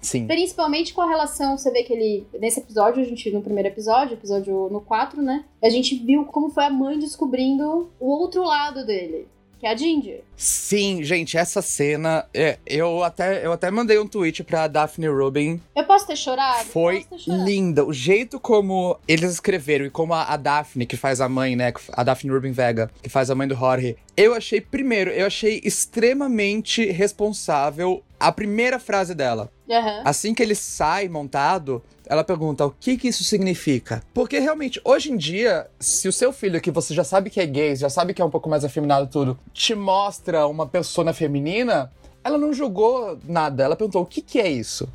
[0.01, 0.27] Sim.
[0.27, 2.27] Principalmente com a relação, você vê que ele.
[2.39, 5.43] Nesse episódio, a gente, no primeiro episódio, episódio no 4, né?
[5.61, 9.27] A gente viu como foi a mãe descobrindo o outro lado dele,
[9.59, 10.21] que é a Ginger.
[10.35, 15.59] Sim, gente, essa cena, é, eu, até, eu até mandei um tweet pra Daphne Rubin.
[15.75, 16.65] Eu posso ter chorado?
[16.65, 17.45] Foi Posso ter chorado.
[17.45, 17.83] linda.
[17.85, 21.73] O jeito como eles escreveram e como a, a Daphne, que faz a mãe, né?
[21.93, 23.97] A Daphne Rubin Vega, que faz a mãe do Jorge.
[24.15, 29.51] Eu achei, primeiro, eu achei extremamente responsável a primeira frase dela.
[29.69, 30.01] Aham.
[30.05, 34.01] Assim que ele sai montado, ela pergunta o que que isso significa.
[34.13, 37.45] Porque realmente, hoje em dia, se o seu filho, que você já sabe que é
[37.45, 41.91] gay, já sabe que é um pouco mais afeminado tudo, te mostra uma persona feminina,
[42.23, 43.63] ela não julgou nada.
[43.63, 44.87] Ela perguntou o que que é isso.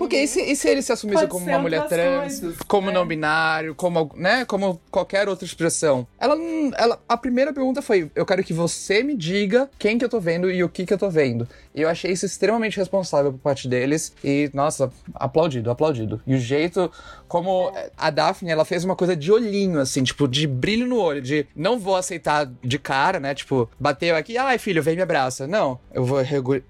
[0.00, 2.94] Porque e se, e se ele se assumisse como uma mulher trans, coisas, como né?
[2.94, 6.06] não binário, como, né, como qualquer outra expressão?
[6.18, 10.04] Ela, não- ela, a primeira pergunta foi: eu quero que você me diga quem que
[10.04, 11.46] eu tô vendo e o que que eu tô vendo.
[11.74, 14.14] E eu achei isso extremamente responsável por parte deles.
[14.24, 16.18] E, nossa, aplaudido, aplaudido.
[16.26, 16.90] E o jeito
[17.30, 21.22] como a Daphne, ela fez uma coisa de olhinho, assim, tipo, de brilho no olho,
[21.22, 23.34] de não vou aceitar de cara, né?
[23.34, 25.46] Tipo, bateu aqui, ai filho, vem me abraça.
[25.46, 26.18] Não, eu vou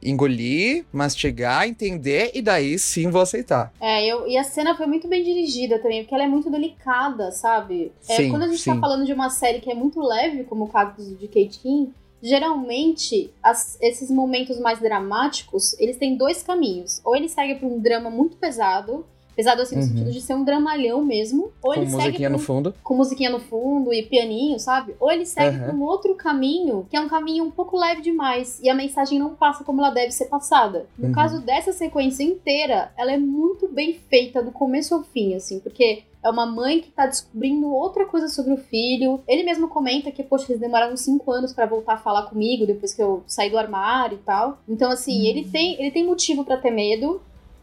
[0.03, 3.73] engolir, mastigar, entender e daí sim vou aceitar.
[3.81, 7.33] É, eu, e a cena foi muito bem dirigida também, porque ela é muito delicada,
[7.33, 7.91] sabe?
[8.09, 8.81] É, Sim, quando a gente tá sim.
[8.81, 11.91] falando de uma série que é muito leve, como o caso de Kate King,
[12.23, 17.01] geralmente as- esses momentos mais dramáticos, eles têm dois caminhos.
[17.05, 19.07] Ou ele segue pra um drama muito pesado,
[19.41, 19.89] pesado assim no Uhum.
[19.89, 22.75] sentido de ser um dramalhão mesmo, ou Com ele segue musiquinha no fundo.
[22.85, 24.95] com musiquinha no fundo e pianinho, sabe?
[25.01, 25.65] Ou ele segue Aham.
[25.67, 29.19] por um outro caminho, que é um caminho um pouco leve demais, e a mensagem
[29.19, 30.87] não passa como ela deve ser passada.
[30.99, 31.13] No Uhum.
[31.15, 36.03] caso dessa sequência inteira, ela é muito bem feita do começo ao fim, assim, porque
[36.23, 39.23] é uma mãe que tá descobrindo outra coisa sobre o filho.
[39.27, 42.93] Ele mesmo comenta que, poxa, eles demoraram cinco anos pra voltar a falar comigo depois
[42.93, 44.59] que eu saí do armário e tal.
[44.69, 47.23] Então, assim, ele tem ele tem motivo pra ter medo,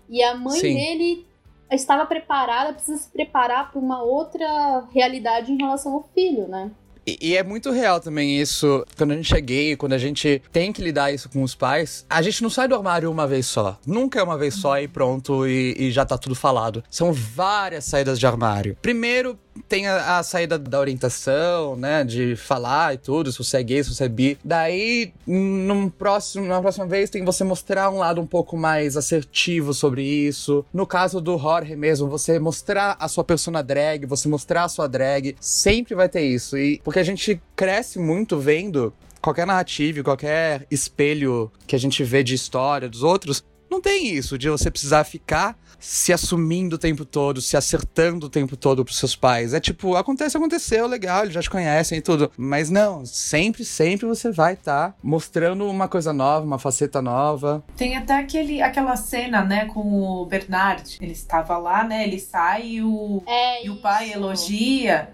[0.09, 0.73] e a mãe Sim.
[0.73, 1.25] dele
[1.71, 6.71] estava preparada, precisa se preparar para uma outra realidade em relação ao filho, né?
[7.08, 10.41] E, e é muito real também isso, quando a gente é gay, quando a gente
[10.51, 13.45] tem que lidar isso com os pais, a gente não sai do armário uma vez
[13.45, 13.80] só.
[13.88, 16.84] Nunca é uma vez só e pronto, e, e já tá tudo falado.
[16.89, 18.75] São várias saídas de armário.
[18.82, 22.04] Primeiro, tem a, a saída da orientação, né?
[22.04, 24.38] De falar e tudo, se você é gay, se você é bi.
[24.43, 29.74] Daí, num próximo, na próxima vez, tem você mostrar um lado um pouco mais assertivo
[29.74, 30.65] sobre isso.
[30.74, 34.88] No caso do Jorge mesmo, você mostrar a sua persona drag, você mostrar a sua
[34.88, 35.36] drag.
[35.39, 36.58] Sempre vai ter isso.
[36.58, 42.24] E porque a gente cresce muito vendo qualquer narrativa, qualquer espelho que a gente vê
[42.24, 43.43] de história dos outros.
[43.69, 48.30] Não tem isso de você precisar ficar se assumindo o tempo todo, se acertando o
[48.30, 49.53] tempo todo pros seus pais.
[49.53, 52.32] É tipo, acontece, aconteceu, legal, eles já te conhecem e tudo.
[52.38, 57.63] Mas não, sempre, sempre você vai estar mostrando uma coisa nova, uma faceta nova.
[57.75, 60.97] Tem até aquele, aquela cena, né, com o Bernard.
[60.99, 62.03] Ele estava lá, né?
[62.03, 65.10] Ele sai e o, É e o pai elogia.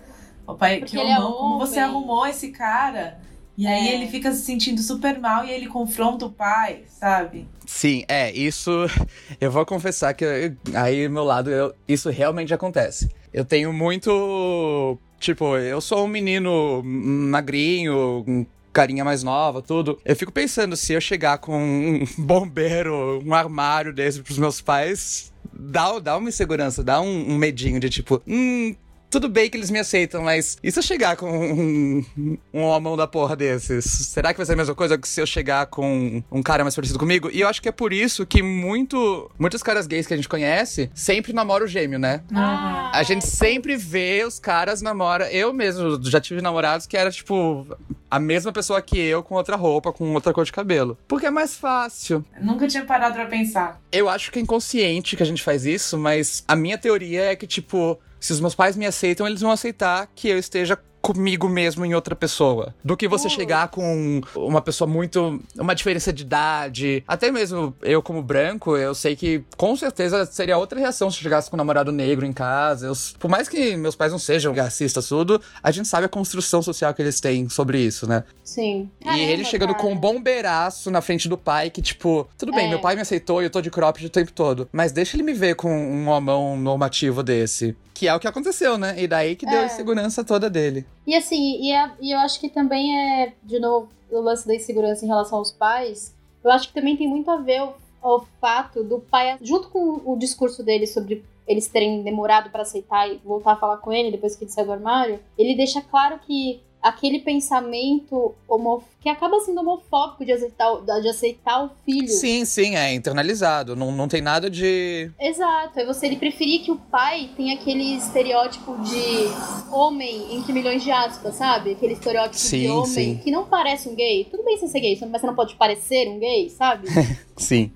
[0.45, 3.17] O pai, Porque que ele é homão, como você arrumou esse cara?
[3.57, 3.95] E aí É.
[3.95, 7.47] ele fica se sentindo super mal e ele confronta o pai, sabe?
[7.65, 8.71] Sim, é, isso.
[9.39, 13.09] Eu vou confessar que eu- aí, meu lado, eu- isso realmente acontece.
[13.33, 14.97] Eu tenho muito.
[15.19, 19.97] Tipo, eu sou um menino magrinho, com carinha mais nova, tudo.
[20.03, 25.31] Eu fico pensando se eu chegar com um bombeiro, um armário desse pros meus pais.
[25.51, 28.75] Dá, dá uma insegurança, dá um, um medinho de tipo, hum,
[29.13, 32.03] tudo bem que eles me aceitam, mas e se eu chegar com um,
[32.51, 33.85] um homão da porra desses?
[33.85, 36.73] Será que vai ser a mesma coisa que se eu chegar com um cara mais
[36.75, 37.29] parecido comigo?
[37.31, 40.27] E eu acho que é por isso que muito, muitos caras gays que a gente
[40.27, 42.23] conhece sempre namoram o gêmeo, né?
[42.33, 45.31] Ah, A gente sempre vê os caras namora.
[45.31, 47.67] Eu mesmo já tive namorados que era tipo
[48.09, 50.97] a mesma pessoa que eu com outra roupa, com outra cor de cabelo.
[51.07, 52.25] Porque é mais fácil.
[52.41, 53.79] Nunca tinha parado pra pensar.
[53.91, 57.35] Eu acho que é inconsciente que a gente faz isso, mas a minha teoria é
[57.35, 61.49] que, tipo, se os meus pais me aceitam, eles vão aceitar que eu esteja comigo
[61.49, 62.73] mesmo em outra pessoa.
[62.81, 63.35] Do que você Putz.
[63.35, 65.37] chegar com uma pessoa muito.
[65.57, 67.03] uma diferença de idade.
[67.05, 71.23] Até mesmo eu, como branco, eu sei que com certeza seria outra reação se eu
[71.23, 72.87] chegasse com um namorado negro em casa.
[72.87, 76.61] Eu- por mais que meus pais não sejam racistas, tudo, a gente sabe a construção
[76.61, 78.23] social que eles têm sobre isso, né?
[78.43, 78.89] Sim.
[79.05, 79.99] e ele Caramba, chegando com um cara.
[80.01, 82.69] bombeiraço na frente do pai, que tipo, tudo bem, É.
[82.69, 84.67] meu pai me aceitou e eu tô de cropped o tempo todo.
[84.71, 87.75] Mas deixa ele me ver com um homão normativo desse.
[87.93, 88.95] Que é o que aconteceu, né?
[88.97, 89.63] E daí que deu É.
[89.63, 90.85] a insegurança toda dele.
[91.07, 94.53] E assim, e, é- e eu acho que também é, de novo, o lance da
[94.55, 98.25] insegurança em relação aos pais, eu acho que também tem muito a ver o, o
[98.41, 103.19] fato do pai, junto com o discurso dele sobre eles terem demorado pra aceitar e
[103.23, 106.61] voltar a falar com ele depois que ele saiu do armário, ele deixa claro que
[106.83, 112.07] aquele pensamento homo, que acaba sendo homofóbico de aceitar, o- de aceitar o filho.
[112.07, 113.75] Sim, sim, é internalizado.
[113.75, 115.09] Não, não tem nada de.
[115.19, 120.83] Exato, é você ele preferir que o pai tenha aquele estereótipo de homem entre milhões
[120.83, 121.71] de aspas, sabe?
[121.71, 123.17] Aquele estereótipo de Sim, homem sim.
[123.23, 124.25] que não parece um gay.
[124.29, 126.87] Tudo bem você ser gay, mas você não pode parecer um gay, sabe?
[127.37, 127.71] Sim.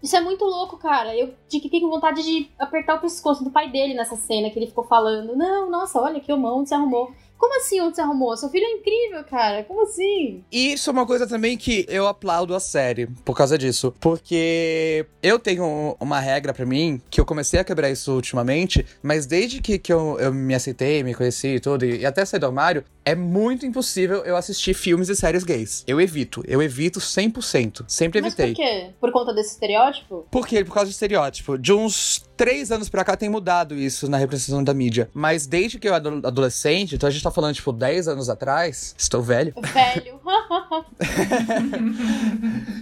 [0.00, 1.16] Isso é muito louco, cara.
[1.16, 4.68] Eu fiquei com vontade de apertar o pescoço do pai dele nessa cena que ele
[4.68, 5.34] ficou falando.
[5.36, 7.10] Não, nossa, olha que homão, você arrumou.
[7.38, 8.36] Como assim onde você arrumou?
[8.36, 9.62] Seu filho é incrível, cara.
[9.62, 10.42] Como assim?
[10.50, 13.94] E isso é uma coisa também que eu aplaudo a série por causa disso.
[14.00, 19.24] Porque eu tenho uma regra pra mim, que eu comecei a quebrar isso ultimamente, mas
[19.24, 22.40] desde que, que eu, eu me aceitei, me conheci e tudo, e, e até sair
[22.40, 25.84] do armário, é muito impossível eu assistir filmes e séries gays.
[25.86, 26.42] Eu evito.
[26.46, 27.84] Eu evito 100%.
[27.86, 28.54] Sempre Mas evitei.
[28.54, 28.90] por quê?
[29.00, 30.26] Por conta desse estereótipo?
[30.30, 30.64] Por quê?
[30.64, 31.56] Por causa do estereótipo.
[31.56, 35.10] De uns três anos pra cá tem mudado isso na representação da mídia.
[35.12, 38.30] Mas desde que eu era ado- adolescente, então a gente tá falando, tipo, 10 anos
[38.30, 39.52] atrás, estou velho.
[39.60, 40.18] Velho.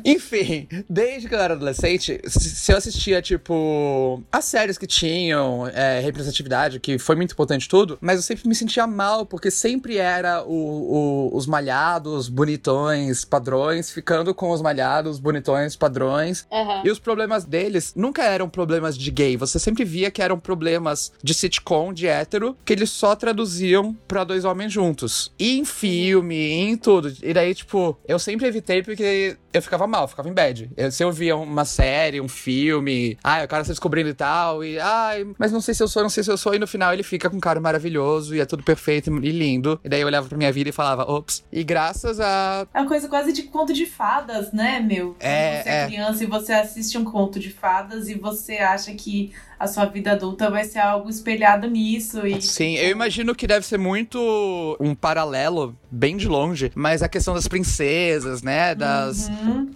[0.05, 6.01] Enfim, desde que eu era adolescente, se eu assistia, tipo, as séries que tinham é,
[6.01, 10.43] representatividade, que foi muito importante tudo, mas eu sempre me sentia mal, porque sempre era
[10.45, 16.47] o, o- os malhados, bonitões, padrões, ficando com os malhados, bonitões, padrões.
[16.53, 16.83] Aham.
[16.85, 19.37] E os problemas deles nunca eram problemas de gay.
[19.47, 24.25] Você sempre via que eram problemas de sitcom, de hétero, que eles só traduziam pra
[24.25, 25.33] dois homens juntos.
[25.39, 27.13] E em filme, em tudo.
[27.23, 30.71] E daí, tipo, eu sempre evitei porque eu ficava mal, ficava em bad.
[30.77, 34.65] Eu- se eu via uma série, um filme, ai, o cara se descobrindo e tal,
[34.65, 36.67] e ai, mas não sei se eu sou, não sei se eu sou, e no
[36.67, 39.81] final ele fica com um cara maravilhoso e é tudo perfeito e lindo.
[39.85, 41.45] E daí eu olhava pra minha vida e falava, ops.
[41.53, 42.67] E graças a.
[42.75, 45.09] É uma coisa quase de conto de fadas, né, meu?
[45.19, 45.87] Quando É, você é, é.
[45.87, 50.13] criança e você assiste um conto de fadas e você acha que a sua vida
[50.13, 52.27] adulta vai ser algo espelhado nisso.
[52.27, 57.09] E, Sim, eu imagino que deve ser muito um paralelo, bem de longe, mas a
[57.09, 58.75] questão das princesas, né?
[58.75, 59.29] Das.
[59.29, 59.71] Uhum.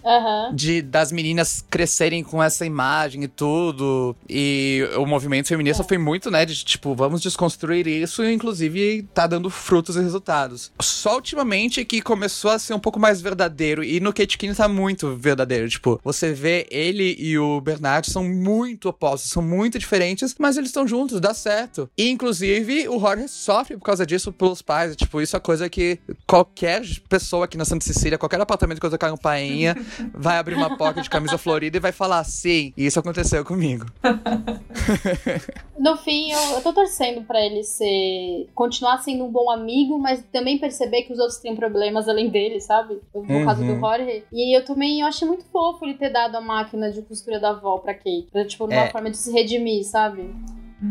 [0.55, 4.15] De, das meninas crescerem com essa imagem e tudo.
[4.29, 5.87] E o movimento feminista É.
[5.87, 6.45] foi muito, né?
[6.45, 10.73] De tipo, vamos desconstruir isso e, inclusive, tá dando frutos e resultados.
[10.81, 13.83] Só ultimamente que começou a ser um pouco mais verdadeiro.
[13.85, 15.69] E no Kate Kinney tá muito verdadeiro.
[15.69, 20.71] Tipo, você vê ele e o Bernard são muito opostos, são muito diferentes, mas eles
[20.71, 21.89] estão juntos, dá certo.
[21.97, 24.97] E, inclusive, o Jorge sofre por causa disso pelos pais.
[24.97, 28.91] Tipo, isso é coisa que qualquer pessoa aqui na Santa Cecília, qualquer apartamento que eu
[28.91, 29.75] tocar um painha,
[30.15, 33.87] vai abrir uma porta de camisa florida e vai falar, sim, isso aconteceu comigo.
[35.79, 38.49] No fim, eu, eu tô torcendo pra ele ser.
[38.55, 42.61] continuar sendo um bom amigo, mas também perceber que os outros têm problemas além dele,
[42.61, 43.01] sabe?
[43.15, 43.45] No Uhum.
[43.47, 44.23] caso do Jorge.
[44.31, 47.51] E eu também eu achei muito fofo ele ter dado a máquina de costura da
[47.51, 48.29] avó pra Kate.
[48.31, 48.91] Pra, tipo, numa É.
[48.91, 50.31] forma de se redimir, sabe?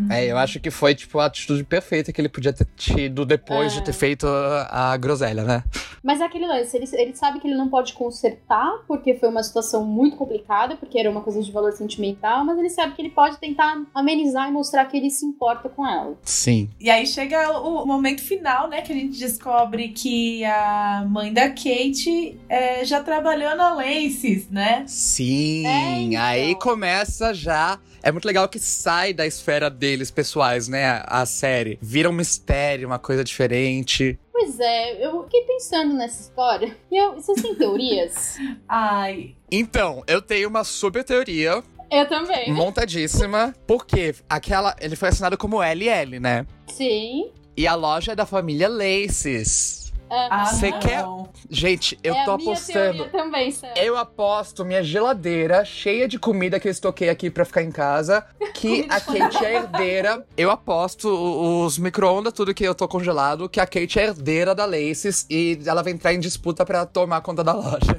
[0.09, 3.73] É, eu acho que foi, tipo, a atitude perfeita que ele podia ter tido depois
[3.73, 3.75] É.
[3.77, 5.63] de ter feito a, a groselha, né?
[6.03, 9.43] Mas é aquele lance, ele, ele sabe que ele não pode consertar, porque foi uma
[9.43, 13.09] situação muito complicada, porque era uma coisa de valor sentimental, mas ele sabe que ele
[13.09, 16.15] pode tentar amenizar e mostrar que ele se importa com ela.
[16.23, 16.69] Sim.
[16.79, 18.81] E aí chega o momento final, né?
[18.81, 24.83] Que a gente descobre que a mãe da Kate é, já trabalhou na Laces, né?
[24.87, 26.21] Sim, É, então.
[26.21, 27.79] aí começa já.
[28.01, 31.01] É muito legal que sai da esfera deles pessoais, né?
[31.05, 31.79] A série.
[31.81, 34.19] Vira um mistério, uma coisa diferente.
[34.31, 36.77] Pois é, eu fiquei pensando nessa história.
[36.91, 38.37] E eu, vocês têm teorias?
[38.67, 39.35] Ai.
[39.51, 42.53] Então, eu tenho uma super teoria eu também.
[42.53, 44.75] montadíssima, porque aquela.
[44.79, 46.45] Ele foi assinado como LL, né?
[46.67, 47.31] Sim.
[47.57, 49.78] E a loja é da família Laces.
[50.09, 50.79] Ah, Você não.
[50.79, 51.05] quer-
[51.49, 53.05] Gente, eu é tô a minha apostando.
[53.09, 53.53] também.
[53.75, 58.25] Eu aposto minha geladeira cheia de comida que eu estoquei aqui pra ficar em casa,
[58.53, 60.25] que a Kate é herdeira.
[60.37, 61.07] Eu aposto
[61.65, 65.59] os micro-ondas, tudo que eu tô congelado, que a Kate é herdeira da Laces e
[65.65, 67.97] ela vai entrar em disputa pra tomar conta da loja.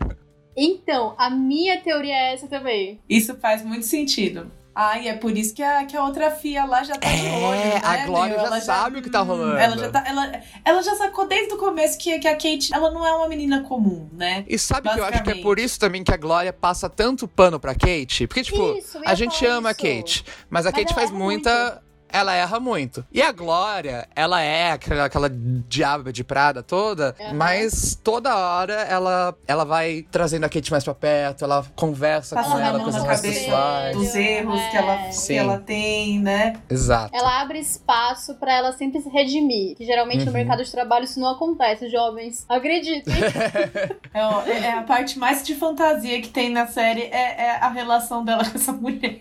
[0.56, 3.00] Então, a minha teoria é essa também.
[3.08, 4.50] Isso faz muito sentido.
[4.82, 7.32] Ai, é por isso que a, que a outra fia lá já tá de É,
[7.32, 8.40] olho, né, a Glória meu?
[8.40, 9.58] já Ela sabe o que tá rolando.
[9.58, 10.32] Ela já, tá, ela,
[10.64, 13.62] ela já sacou desde o começo que, que a Kate, ela não é uma menina
[13.62, 14.42] comum, né?
[14.48, 17.28] E sabe que eu acho que é por isso também que a Glória passa tanto
[17.28, 18.26] pano pra Kate?
[18.26, 19.82] Porque, tipo, Isso, a gente ama a isso.
[19.82, 21.82] Kate, mas a Mas Kate faz muita.
[22.12, 23.04] Ela erra muito.
[23.12, 27.34] E a Glória, ela é aquela, aquela diaba de Prada toda, Aham.
[27.34, 32.50] mas toda hora ela, ela vai trazendo a Kate mais pra perto, ela conversa Passa
[32.50, 33.96] com ela, coisas mais pessoais.
[33.96, 34.96] dos erros que, ela,
[35.26, 36.54] que ela tem, né?
[36.68, 37.14] Exato.
[37.14, 39.76] Ela abre espaço pra ela sempre se redimir.
[39.76, 40.32] Que geralmente no Uhum.
[40.36, 42.44] mercado de trabalho isso não acontece, jovens.
[42.48, 43.14] Acreditem.
[44.12, 44.20] É,
[44.50, 48.24] é- é a parte mais de fantasia que tem na série é, é a relação
[48.24, 49.20] dela com essa mulher.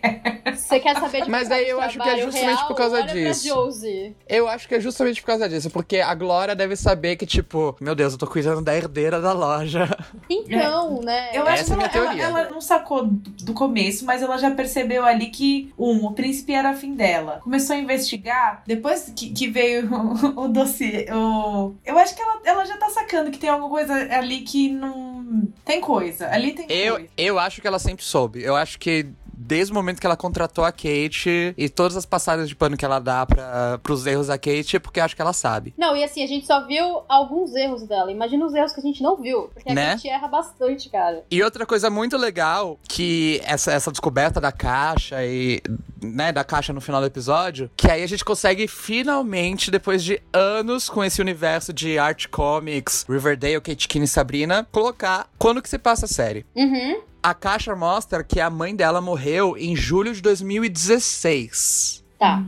[0.56, 2.68] Você quer saber de Mas daí eu acho que é justamente real?
[2.68, 3.48] por causa pra disso.
[3.48, 4.16] Josie.
[4.28, 7.76] Eu acho que é justamente por causa disso, porque a Glória deve saber que, tipo,
[7.82, 9.88] meu Deus, eu tô cuidando da herdeira da loja.
[10.30, 11.32] Então, né?
[11.34, 14.38] Eu Essa acho é que ela, ela, ela não sacou do do começo, mas ela
[14.38, 17.40] já percebeu ali que, um, o príncipe era afim dela.
[17.44, 21.08] Começou a investigar, depois que, que veio o, o dossiê.
[21.12, 21.74] O...
[21.84, 25.48] Eu acho que ela, ela já tá sacando que tem alguma coisa ali que não.
[25.66, 26.30] Tem coisa.
[26.30, 27.10] Ali tem Eu, coisa.
[27.18, 28.42] eu acho que ela sempre soube.
[28.42, 29.08] Eu acho que
[29.42, 32.84] desde o momento que ela contratou a Kate e todas as passadas de pano que
[32.84, 35.74] ela dá pra, pros erros da Kate, é porque acho que ela sabe.
[35.78, 38.12] Não, e assim, a gente só viu alguns erros dela.
[38.12, 39.50] Imagina os erros que a gente não viu.
[39.54, 39.94] Porque Né?
[39.94, 41.24] a gente erra bastante, cara.
[41.32, 45.62] E outra coisa muito legal, que essa, essa descoberta da caixa e,
[46.02, 50.22] né, da caixa no final do episódio, que aí a gente consegue finalmente, depois de
[50.34, 55.70] anos com esse universo de art comics, Riverdale, Kate Kinney e Sabrina, colocar quando que
[55.70, 56.46] se passa a série.
[56.56, 57.02] Uhum.
[57.22, 62.04] A caixa mostra que a mãe dela morreu em julho de 2016.
[62.20, 62.44] Tá.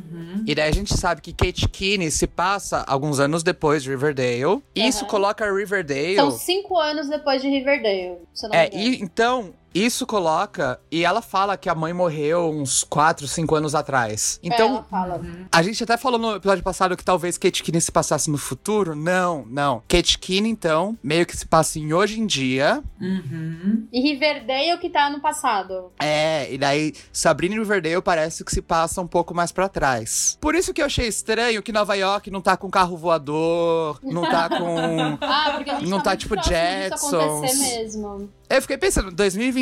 [0.46, 4.62] E daí a gente sabe que Kate Kinney se passa alguns anos depois de Riverdale.
[4.76, 5.08] Isso Aham.
[5.08, 6.16] coloca Riverdale.
[6.16, 10.80] São cinco anos depois de Riverdale, se não É, e então, isso coloca.
[10.92, 14.40] E ela fala que a mãe morreu uns 4, 5 anos atrás.
[14.44, 15.22] É, Então, ela fala.
[15.52, 18.96] a gente até falou no episódio passado que talvez Kate Kinney se passasse no futuro.
[18.96, 19.82] Não, não.
[19.88, 22.84] Kate Kinney, então, meio que se passa em hoje em dia.
[23.00, 23.88] Uhum.
[23.92, 25.92] E Riverdale que tá no passado.
[26.00, 30.38] É, e daí Sabrina e Riverdale parece que se passa um pouco mais pra trás.
[30.42, 34.22] Por isso que eu achei estranho que Nova York não tá com carro voador, não
[34.30, 35.18] tá com.
[35.22, 37.60] Ah, porque a gente Não tá, tá muito tipo acontecer Jetsons.
[37.60, 38.30] mesmo.
[38.50, 39.12] Eu fiquei pensando,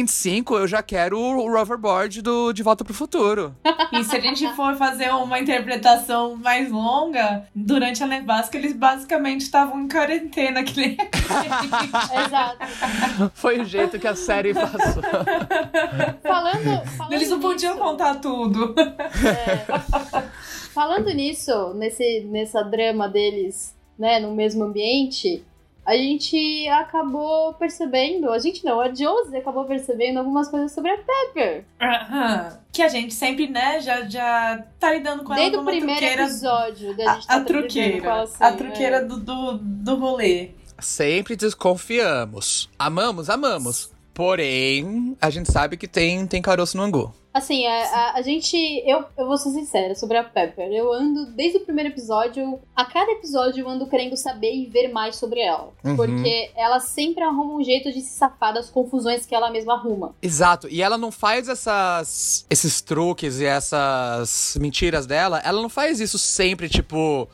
[0.04, 3.56] 2025 eu já quero o Roverboard do De Volta pro Futuro.
[3.92, 9.42] E se a gente for fazer uma interpretação mais longa, durante a nevasca eles basicamente
[9.42, 10.98] estavam em quarentena, que nem
[12.28, 13.32] Exato.
[13.34, 15.02] Foi o jeito que a série passou.
[16.22, 18.76] Falando, falando Eles não podiam nisso- contar tudo.
[20.72, 25.44] Falando nisso, nesse nessa drama deles, né, no mesmo ambiente,
[25.90, 30.98] a gente acabou percebendo, a gente não, a Josie acabou percebendo algumas coisas sobre a
[31.00, 31.66] Pepper.
[31.82, 32.60] Aham.
[32.72, 35.72] Que a gente sempre, né, já, já tá lidando com Desde ela o como a
[35.74, 36.24] primeiro truqueira.
[36.24, 38.08] episódio da A, gente a tá com truqueira.
[38.08, 39.08] ela assim, a truqueira né?
[39.08, 40.52] do, do, do rolê.
[40.78, 42.70] Sempre desconfiamos.
[42.78, 43.92] Amamos, amamos.
[44.14, 47.12] Porém, a gente sabe que tem, tem caroço no angu.
[47.34, 48.58] Assim, a, a, a gente.
[48.86, 50.72] Eu, eu vou ser sincera sobre a Pepper.
[50.72, 54.88] Eu ando, desde o primeiro episódio, a cada episódio eu ando querendo saber e ver
[54.88, 55.72] mais sobre ela.
[55.84, 55.96] Uhum.
[55.96, 60.16] Porque ela sempre arruma um jeito de se safar das confusões que ela mesma arruma.
[60.22, 60.68] Exato.
[60.70, 65.40] E ela não faz essas esses truques e essas mentiras dela.
[65.44, 67.28] Ela não faz isso sempre, tipo,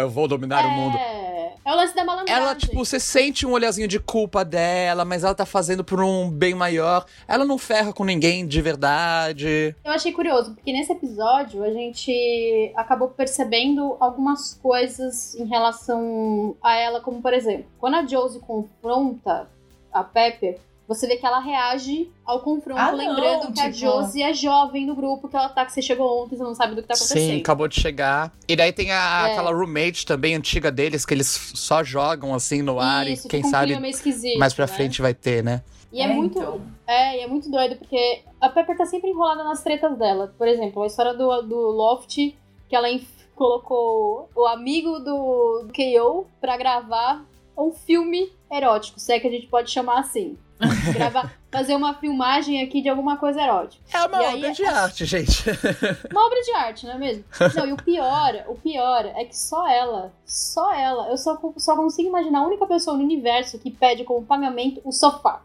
[0.00, 0.96] eu vou dominar o mundo.
[0.96, 2.42] É, é o lance da malandragem.
[2.42, 6.30] Ela, tipo, você sente um olhazinho de culpa dela, mas ela tá fazendo por um
[6.30, 7.04] bem maior.
[7.28, 9.74] Ela não ferra com ninguém de verdade.
[9.84, 16.74] Eu achei curioso, porque nesse episódio a gente acabou percebendo algumas coisas em relação a
[16.76, 19.48] ela, como por exemplo, quando a Josie confronta
[19.92, 20.58] a Pepper,
[20.92, 24.34] você vê que ela reage ao confronto, Ah, não, lembrando que a tipo- Josie é
[24.34, 26.88] jovem no grupo, que ela tá, que você chegou ontem, você não sabe do que
[26.88, 27.30] tá acontecendo.
[27.34, 28.32] Sim, acabou de chegar.
[28.48, 29.32] E daí tem a- É.
[29.32, 33.44] aquela roommate também antiga deles, que eles só jogam assim no ar Isso, e quem
[33.44, 34.72] um sabe clima meio esquisito, mais pra né?
[34.72, 35.62] frente vai ter, né?
[35.92, 36.38] E é, É, muito.
[36.38, 36.60] então.
[36.86, 40.34] É, e é muito doido, porque a Pepper tá sempre enrolada nas tretas dela.
[40.36, 42.36] Por exemplo, a história do, do Loft, que
[42.76, 42.88] ela
[43.36, 47.24] colocou o amigo do KO pra gravar
[47.56, 50.36] um filme erótico, se é que a gente pode chamar assim.
[50.92, 53.82] Gravar, fazer uma filmagem aqui de alguma coisa erótica.
[53.92, 55.44] É uma E aí, obra de arte, gente.
[56.10, 57.24] Uma obra de arte, não é mesmo?
[57.56, 61.76] Não, e o pior, o pior é que só ela, só ela, eu só, só
[61.76, 65.40] consigo imaginar a única pessoa no universo que pede como pagamento o sofá.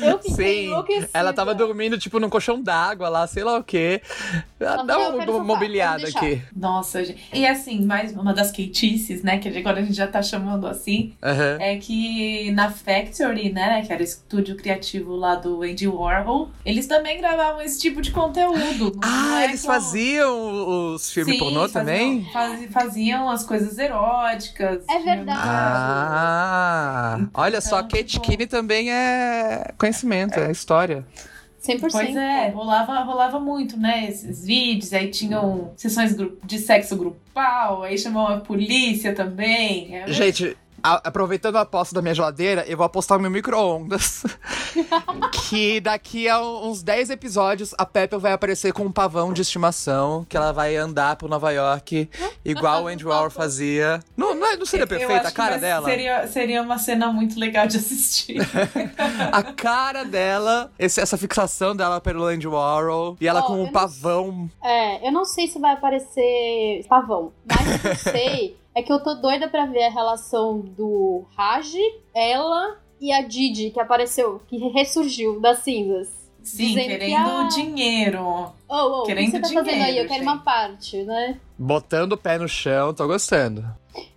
[0.00, 1.10] Eu fiquei Sim, enlouquecida.
[1.12, 4.00] ela tava dormindo, tipo, num colchão d'água lá, sei lá o quê.
[4.58, 6.42] Ela Dá falou, "Eu uma quero sofá, mobiliada aqui.
[6.56, 7.22] Nossa, gente.
[7.32, 9.38] E assim, mais uma das queitices, né?
[9.38, 11.12] Que agora a gente já tá chamando assim.
[11.22, 11.56] Aham.
[11.60, 13.82] É que na Factory, né?
[13.86, 18.10] Que era o estúdio criativo lá do Andy Warhol, eles também gravavam esse tipo de
[18.10, 18.98] conteúdo.
[19.02, 22.24] Ah, é eles faziam os filmes Sim, pornô faziam- também?
[22.32, 24.82] faz- faziam as coisas eróticas.
[24.88, 25.38] É verdade.
[25.42, 31.04] Ah, olha só, Então, Kate tipo- Kinney também é conhecimento, é história.
[31.62, 31.90] 100%.
[31.90, 34.06] Pois é, rolava, rolava muito, né?
[34.08, 39.96] Esses vídeos, aí tinham sessões de sexo grupal, aí chamavam a polícia também.
[39.96, 44.22] É, Gente, a- aproveitando a aposta da minha geladeira, eu vou apostar no meu micro-ondas.
[45.48, 50.24] que daqui a uns 10 episódios, a Pepper vai aparecer com um pavão de estimação,
[50.28, 52.08] que ela vai andar por Nova York,
[52.44, 54.00] igual o Andy Warhol fazia.
[54.16, 55.84] Não, não, não seria perfeita a que cara dela?
[55.88, 58.36] Seria, seria uma cena muito legal de assistir.
[59.32, 63.60] A cara dela, esse- essa fixação dela pelo Andy Warhol, e ela Ó, com eu
[63.60, 64.50] um não pavão.
[64.62, 68.92] É, eu não sei se vai aparecer pavão, mas o que eu sei é que
[68.92, 71.72] eu tô doida pra ver a relação do Raj,
[72.14, 76.08] ela e a Didi, que apareceu, que ressurgiu das cinzas.
[76.42, 78.22] Sim, que, querendo ah, dinheiro.
[78.22, 79.74] Oh, oh, o que Querendo você tá fazendo aí?
[79.74, 80.22] dinheiro, Eu quero gente.
[80.32, 81.36] uma parte, né?
[81.58, 83.66] Botando o pé no chão, tô gostando.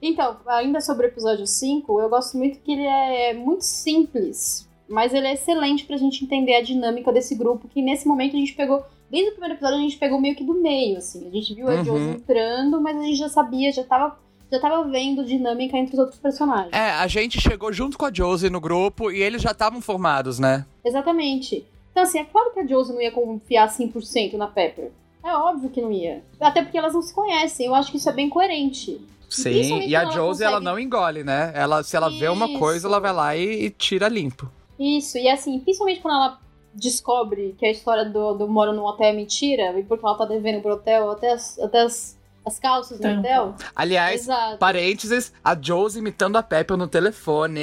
[0.02, 5.14] Então, ainda sobre o episódio 5, eu gosto muito que ele é muito simples mas
[5.14, 8.54] ele é excelente pra gente entender a dinâmica desse grupo, que nesse momento a gente
[8.54, 8.84] pegou.
[9.10, 11.28] Desde o primeiro episódio a gente pegou meio que do meio, assim.
[11.28, 11.84] A gente viu a Uhum.
[11.84, 14.18] Josie entrando, mas a gente já sabia, já tava,
[14.52, 16.74] já tava vendo dinâmica entre os outros personagens.
[16.74, 20.40] É, a gente chegou junto com a Josie no grupo e eles já estavam formados,
[20.40, 20.66] né?
[20.84, 21.66] Exatamente.
[21.92, 24.92] Então, assim, é claro que a Josie não ia confiar 100% na Pepper.
[25.24, 26.22] É óbvio que não ia.
[26.40, 27.68] Até porque elas não se conhecem.
[27.68, 29.00] Eu acho que isso é bem coerente.
[29.34, 31.52] Sim, e a ela Josie, ela consegue- não engole, né?
[31.56, 32.60] Ela, se ela vê uma Isso.
[32.60, 34.52] coisa, ela vai lá e, e tira limpo.
[34.80, 36.40] Isso, e assim, principalmente quando ela
[36.74, 40.26] descobre que a história do, do Moro no hotel é mentira, e porque ela tá
[40.26, 43.56] devendo pro hotel até as, até as, as calças do hotel.
[43.76, 44.58] Aliás, Exato.
[44.58, 47.60] parênteses, a Josie imitando a Pepper no telefone.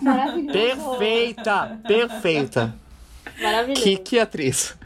[0.00, 0.52] Maravilhoso.
[0.98, 2.74] perfeita, perfeita.
[3.40, 3.82] Maravilhoso.
[3.82, 4.76] Que, que atriz.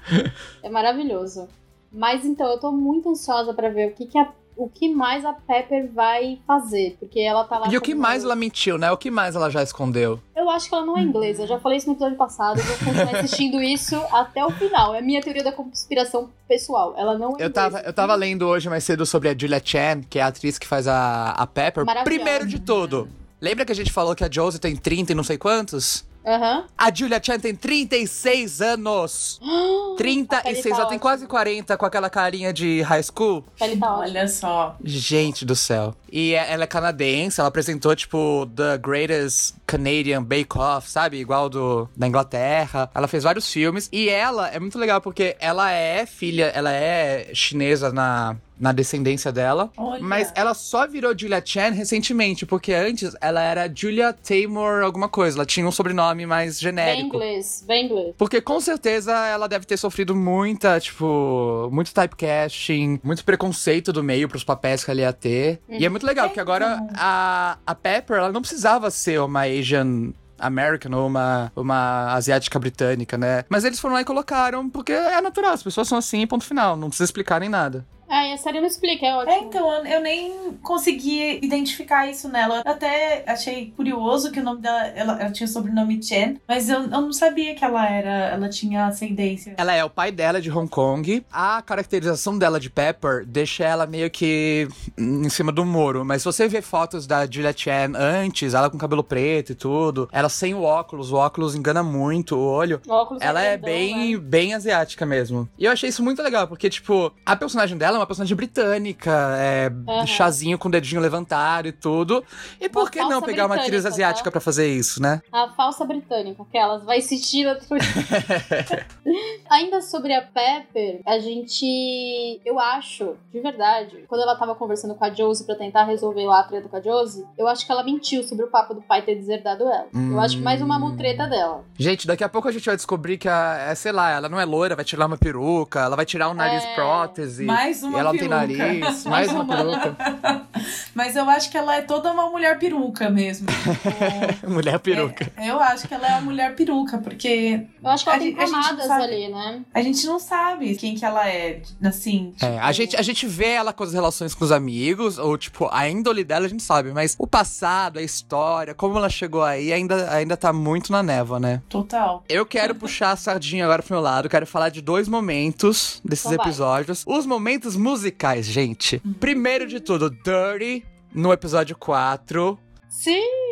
[0.63, 1.49] É maravilhoso.
[1.91, 5.25] Mas então, eu tô muito ansiosa pra ver o que, que a- o que mais
[5.25, 6.97] a Pepper vai fazer.
[6.99, 7.69] Porque ela tá lá.
[7.69, 8.91] E o que mais ela mentiu, né?
[8.91, 10.21] O que mais ela já escondeu?
[10.37, 11.43] Eu acho que ela não é inglesa.
[11.43, 12.59] Eu já falei isso no episódio passado.
[12.59, 14.95] Eu vou continuar assistindo isso até o final.
[14.95, 16.95] É a minha teoria da conspiração pessoal.
[16.97, 17.89] Ela não é Eu tava, inglesa.
[17.89, 20.67] eu tava lendo hoje mais cedo sobre a Julia Chan, que é a atriz que
[20.67, 21.85] faz a, a Pepper.
[22.05, 23.09] Primeiro de tudo,
[23.41, 26.05] lembra que a gente falou que a Josie tem 30 e não sei quantos?
[26.25, 26.65] Aham.
[26.79, 29.41] A Julia Chan tem 36 anos!
[29.43, 30.99] A pele 36, tá ela tem ótima.
[31.01, 33.45] quase 40 com aquela carinha de high school.
[33.59, 33.99] Tá ótima.
[33.99, 34.77] Olha só.
[34.85, 35.95] Gente do céu.
[36.11, 41.19] E é- ela é canadense, ela apresentou, tipo, The Greatest Canadian Bake Off, sabe?
[41.19, 42.91] Igual do da Inglaterra.
[42.95, 43.89] Ela fez vários filmes.
[43.93, 49.33] E ela é muito legal porque ela é filha, ela é chinesa na, na descendência
[49.33, 49.73] dela.
[49.77, 50.01] Olha.
[50.01, 55.37] Mas ela só virou Julia Chan recentemente, porque antes ela era Julia Taymor alguma coisa.
[55.37, 57.17] Ela tinha um sobrenome mais Bem genérico.
[57.17, 58.15] inglês, bem inglês.
[58.17, 64.29] Porque com certeza ela deve ter sofrido muita, tipo, muito typecasting, muito preconceito do meio
[64.29, 65.61] pros papéis que ela ia ter.
[65.69, 70.13] E é muito legal, porque agora a, a Pepper, ela não precisava ser uma Asian
[70.39, 73.45] American ou uma, uma asiática britânica, né?
[73.49, 76.77] Mas eles foram lá e colocaram, porque é natural, as pessoas são assim, ponto final,
[76.77, 77.85] não precisa explicar nem nada.
[78.15, 79.33] Ah, a série não explica, é ótimo.
[79.33, 82.61] É, então, eu- nem consegui identificar isso nela.
[82.65, 86.69] Eu até achei curioso que o nome dela, ela, ela tinha o sobrenome Chen, mas
[86.69, 89.55] eu, eu não sabia que ela era, ela tinha ascendência.
[89.57, 91.25] Ela é o pai dela de Hong Kong.
[91.33, 96.05] A caracterização dela de Pepper deixa ela meio que em cima do muro.
[96.05, 100.07] Mas se você ver fotos da Julia Chan antes, ela com cabelo preto e tudo,
[100.13, 102.79] ela sem o óculos, o óculos engana muito o olho.
[102.87, 104.19] O óculos Ela é grandão, bem, né?
[104.21, 105.49] bem asiática mesmo.
[105.59, 109.11] E eu achei isso muito legal, porque, tipo, a personagem dela é uma personagem britânica,
[109.39, 110.07] é Aham.
[110.07, 112.25] chazinho com o dedinho levantado e tudo.
[112.61, 114.31] E por Uma que não pegar uma atriz britânica, asiática tá?
[114.33, 115.23] pra fazer isso, né?
[115.33, 117.57] A falsa britânica, aquelas, vai assistir a
[119.51, 122.41] Ainda sobre a Pepper, a gente.
[122.45, 126.41] Eu acho, de verdade, quando ela tava conversando com a Josie pra tentar resolver lá
[126.41, 129.03] a treta com a Josie, eu acho que ela mentiu sobre o papo do pai
[129.03, 129.87] ter deserdado ela.
[129.93, 131.65] Eu acho que mais uma mutreta dela.
[131.79, 134.41] Gente, daqui a pouco a gente vai descobrir que a, é, sei lá, ela não
[134.41, 136.75] é loira, vai tirar uma peruca, ela vai tirar um nariz É.
[136.75, 137.45] prótese.
[137.45, 138.57] Mais uma e ela não peruca.
[138.57, 139.97] tem nariz, mais uma peruca.
[140.95, 143.47] Mas eu acho que ela é toda uma mulher peruca mesmo.
[143.47, 145.31] Tipo, Mulher peruca.
[145.37, 148.21] é, eu acho que ela é uma mulher peruca, porque Eu acho que ela A
[148.21, 149.63] tem camadas ali, né?
[149.73, 152.35] a gente não sabe quem que ela é, assim.
[152.41, 155.69] É, a gente, a gente vê ela com as relações com os amigos, ou tipo,
[155.73, 159.73] a índole dela a gente sabe, mas o passado, a história, como ela chegou aí,
[159.73, 161.63] ainda, ainda tá muito na névoa, né?
[161.69, 162.23] Total.
[162.29, 166.27] Eu quero puxar a sardinha agora pro meu lado, quero falar de dois momentos desses
[166.31, 167.03] Então episódios.
[167.07, 169.01] Os momentos musicais, gente.
[169.21, 172.59] Primeiro de tudo, Dirty, no episódio 4.
[172.89, 173.52] Sim!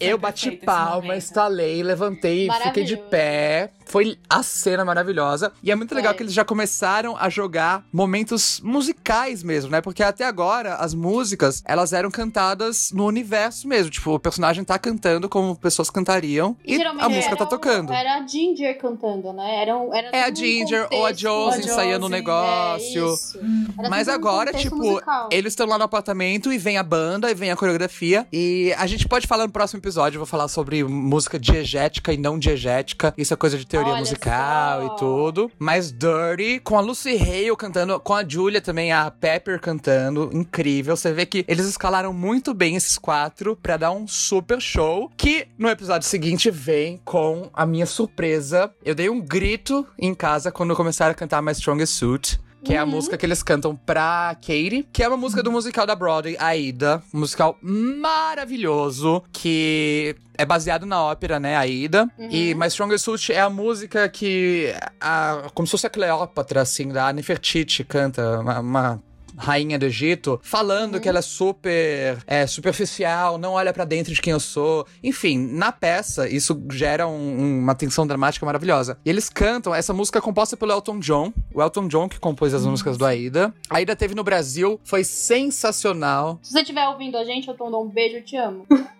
[0.00, 3.70] Eu bati palma, estalei, levantei, fiquei de pé.
[3.86, 5.52] Foi a cena maravilhosa.
[5.62, 9.80] E é muito legal que eles já começaram a jogar momentos musicais mesmo, né?
[9.80, 13.90] Porque até agora as músicas, elas eram cantadas no universo mesmo.
[13.90, 17.48] Tipo, o personagem tá cantando como pessoas cantariam e Geralmente a música era tá o-
[17.48, 17.92] tocando.
[17.92, 19.62] Era a Ginger cantando, né?
[19.62, 21.12] Era, um- era É a um Ginger ou a.
[21.12, 23.10] Josie ensaiando o negócio.
[23.10, 23.38] É, isso.
[23.78, 25.28] Era Mas tudo um agora, tipo, musical.
[25.30, 28.26] eles estão lá no apartamento e vem a banda e vem a coreografia.
[28.32, 32.16] E a gente pode falar no próximo episódio, eu vou falar sobre música diegética e
[32.16, 33.14] não diegética.
[33.16, 34.86] Isso é coisa de teoria Olha musical só.
[34.86, 35.52] e tudo.
[35.58, 40.96] Mas Dirty, com a Lucy Hale cantando, com a Julia também, a Pepper cantando, incrível.
[40.96, 45.10] Você vê que eles escalaram muito bem esses quatro pra dar um super show.
[45.16, 48.72] Que no episódio seguinte vem com a minha surpresa.
[48.84, 52.43] Eu dei um grito em casa quando começaram a cantar My Strongest Suit.
[52.64, 55.86] Que é a música que eles cantam pra Katie, que é uma música do musical
[55.86, 57.02] da Broadway, Aida.
[57.12, 62.08] Um musical maravilhoso, que é baseado na ópera, né, Aida.
[62.18, 66.88] E My Strongest Suit é a música que, a, como se fosse a Cleópatra, assim,
[66.88, 68.40] da Nefertiti canta.
[68.40, 69.02] Uma, uma
[69.36, 74.20] rainha do Egito, falando que ela é super é, superficial, não olha pra dentro de
[74.22, 74.86] quem eu sou.
[75.02, 78.98] Enfim, na peça, isso gera um- uma tensão dramática maravilhosa.
[79.04, 82.54] E eles cantam, essa música é composta pelo Elton John, o Elton John que compôs
[82.54, 83.52] as músicas do Aida.
[83.68, 86.38] A Aida teve no Brasil, foi sensacional.
[86.42, 88.66] Se você estiver ouvindo a gente, eu tô dando um beijo, eu te amo.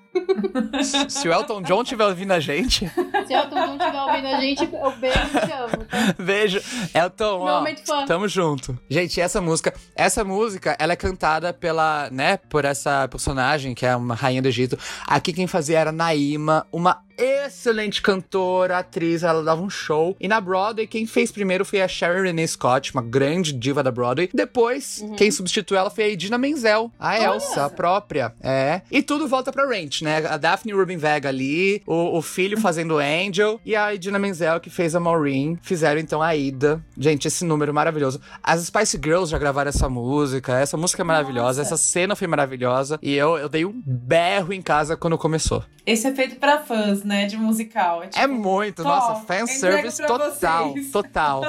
[1.08, 2.90] Se o Elton John estiver ouvindo a gente,
[3.26, 5.84] Se o Elton John estiver ouvindo a gente, eu beijo, eu te amo.
[5.84, 6.14] Tá?
[6.22, 6.60] beijo.
[6.94, 8.06] Elton, Meu ó, fã.
[8.06, 8.78] tamo junto.
[8.88, 13.94] Gente, essa música, essa música, ela é cantada pela, né, por essa personagem que é
[13.96, 14.78] uma rainha do Egito.
[15.06, 20.16] Aqui quem fazia era Naima, uma excelente cantora, atriz, ela dava um show.
[20.20, 23.90] E na Broadway, quem fez primeiro foi a Sharon Renee Scott, uma grande diva da
[23.90, 24.28] Broadway.
[24.32, 25.14] Depois, Uhum.
[25.16, 28.32] quem substituiu ela foi a Idina Menzel, a Elsa, a própria.
[28.42, 28.82] É.
[28.90, 30.24] E tudo volta pra Ranch, né?
[30.26, 34.70] A Daphne Rubin Vega ali, o, o filho fazendo Angel e a Idina Menzel, que
[34.70, 36.82] fez a Maureen, fizeram então a Ida.
[36.96, 38.20] Gente, esse número maravilhoso.
[38.42, 41.74] As Spice Girls já gravaram essa música, essa música é maravilhosa, Nossa.
[41.74, 42.98] essa cena foi maravilhosa.
[43.02, 45.62] E eu, eu dei um berro em casa quando começou.
[45.86, 47.26] Esse é feito pra fãs, né?
[47.26, 48.02] De musical.
[48.02, 50.90] É, É tipo, muito, Tom, nossa, fanservice total, vocês.
[50.90, 51.42] total.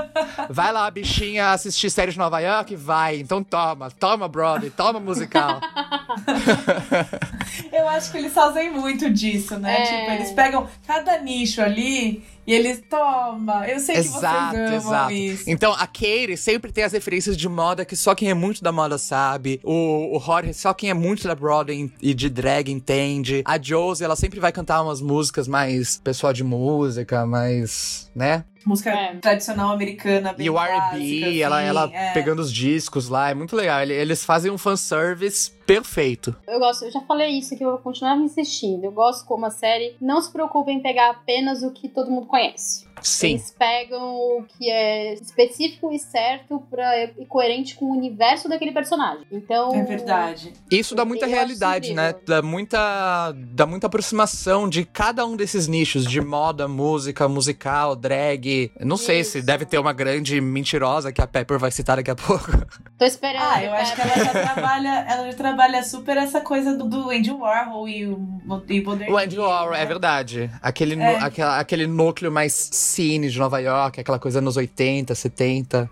[0.50, 2.76] Vai lá, bichinha, assistir série de Nova York?
[2.76, 5.60] Vai, então toma, toma Broadway, toma musical.
[7.72, 9.82] Eu acho que eles fazem muito disso, né?
[9.82, 9.84] É.
[9.84, 13.68] Tipo, eles pegam cada nicho ali e eles toma.
[13.68, 15.14] Eu sei que exato, vocês amam exato.
[15.14, 15.44] isso.
[15.48, 18.72] Então, a Katie sempre tem as referências de moda que só quem é muito da
[18.72, 19.60] moda sabe.
[19.64, 23.42] O, o Jorge, só quem é muito da Broadway e de drag entende.
[23.46, 28.44] A Josie, ela sempre vai cantar umas músicas mais pessoal de música, mais, né?
[28.66, 29.16] Música É.
[29.18, 32.14] tradicional americana, bem E o R&B, ela, assim, ela é.
[32.14, 33.82] pegando os discos lá, é muito legal.
[33.82, 36.36] Ele- Eles fazem um fanservice perfeito.
[36.48, 38.84] Eu gosto, eu já falei isso que eu vou continuar insistindo.
[38.84, 42.26] Eu gosto como a série não se preocupa em pegar apenas o que todo mundo
[42.28, 42.86] conhece.
[43.02, 43.32] Sim.
[43.32, 48.72] Eles pegam o que é específico e certo pra, e coerente com o universo daquele
[48.72, 49.26] personagem.
[49.32, 49.74] Então.
[49.76, 50.54] É verdade.
[50.72, 52.16] Isso dá muita realidade, né?
[52.26, 58.72] Dá muita, dá muita aproximação de cada um desses nichos de moda, música, musical, drag.
[58.80, 59.46] Não sei se Isso.
[59.48, 62.46] deve ter uma grande mentirosa que a Pepper vai citar daqui a pouco.
[62.98, 63.44] Tô esperando.
[63.44, 67.10] Ah, eu acho que ela já trabalha, ela já trabalha super essa coisa do, do
[67.12, 68.20] Andy Warhol e o,
[68.68, 69.82] e o Modern O Andy Warhol, né?
[69.82, 70.50] é verdade.
[70.62, 71.18] Aquele, É.
[71.20, 75.90] aquela- aquele núcleo mais cine de Nova York, aquela coisa nos 80, 70.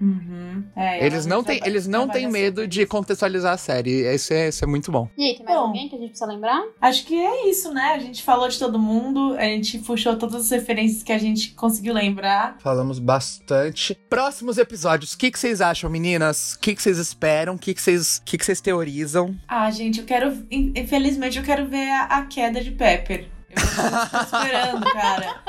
[0.00, 0.64] Uhum.
[0.74, 4.12] É, Eles não, têm, traba- eles não têm trabalha medo de contextualizar a série.
[4.12, 5.08] Isso é, isso é muito bom.
[5.16, 5.66] E aí, tem mais Bom.
[5.66, 6.60] alguém que a gente precisa lembrar?
[6.80, 7.92] Acho que é isso, né?
[7.94, 11.52] A gente falou de todo mundo, a gente puxou todas as referências que a gente
[11.54, 12.56] conseguiu lembrar.
[12.58, 13.96] Falamos bastante.
[14.10, 16.54] Próximos episódios, o que, que vocês acham, meninas?
[16.54, 17.54] O que, que vocês esperam?
[17.54, 19.36] O que, que, vocês, o que, que vocês teorizam?
[19.46, 20.32] Ah, gente, eu quero.
[20.50, 23.28] in- Infelizmente, eu quero ver a, a queda de Pepper.
[23.56, 25.42] Eu tô esperando, cara.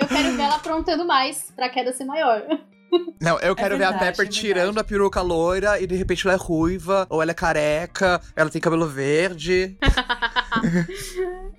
[0.00, 2.42] Eu quero ver ela aprontando mais pra queda ser maior.
[3.20, 4.40] Não, eu quero ver a verdade, Pepper é verdade.
[4.40, 8.50] tirando a peruca loira e de repente ela é ruiva, ou ela é careca, ela
[8.50, 9.76] tem cabelo verde.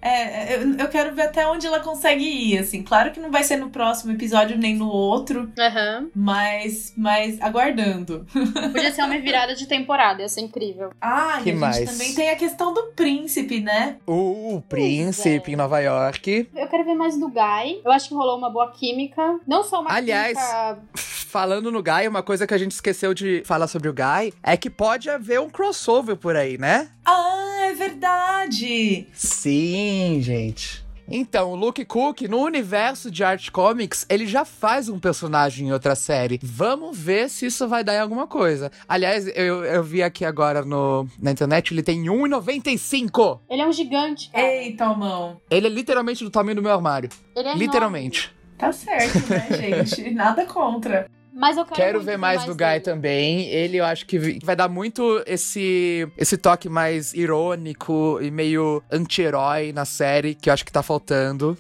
[0.02, 2.82] É, eu, eu quero ver até onde ela consegue ir, assim.
[2.82, 6.08] Claro que não vai ser no próximo episódio nem no outro, Aham.
[6.16, 8.26] mas, mas aguardando.
[8.74, 10.92] Podia ser uma virada de temporada, ia ser incrível.
[11.00, 11.76] Ah, Que e a mais?
[11.78, 13.98] gente também tem a questão do príncipe, né?
[14.08, 15.54] O príncipe é.
[15.54, 16.50] em Nova York.
[16.56, 17.82] Eu quero ver mais do Guy.
[17.86, 19.40] Eu acho que rolou uma boa química.
[19.48, 20.80] Não só uma Aliás, química.
[20.96, 24.58] Falando no Guy, uma coisa que a gente esqueceu de falar sobre o Guy é
[24.58, 26.90] que pode haver um crossover por aí, né?
[27.06, 27.41] Ah,
[27.72, 29.08] é verdade!
[29.14, 30.84] Sim, gente.
[31.14, 35.72] Então, o Luke Cook, no universo de Art Comics, ele já faz um personagem em
[35.74, 36.40] outra série.
[36.42, 38.72] Vamos ver se isso vai dar em alguma coisa.
[38.88, 43.40] Aliás, eu, eu vi aqui agora no, na internet, ele tem 1,95!
[43.50, 44.46] Ele é um gigante, cara.
[44.46, 45.42] Eita, mão.
[45.50, 47.10] Ele é literalmente do tamanho do meu armário.
[47.36, 47.66] Ele é enorme.
[47.66, 48.34] literalmente.
[48.58, 49.48] Tá certo, né,
[49.86, 50.12] gente?
[50.12, 51.10] Nada contra.
[51.42, 52.80] Mas eu quero, Quero muito ver mais do Guy dele.
[52.82, 53.48] também.
[53.48, 59.74] Ele, eu acho que vai dar muito esse, esse toque mais irônico e meio anti-herói
[59.74, 61.58] na série, que eu acho que tá faltando.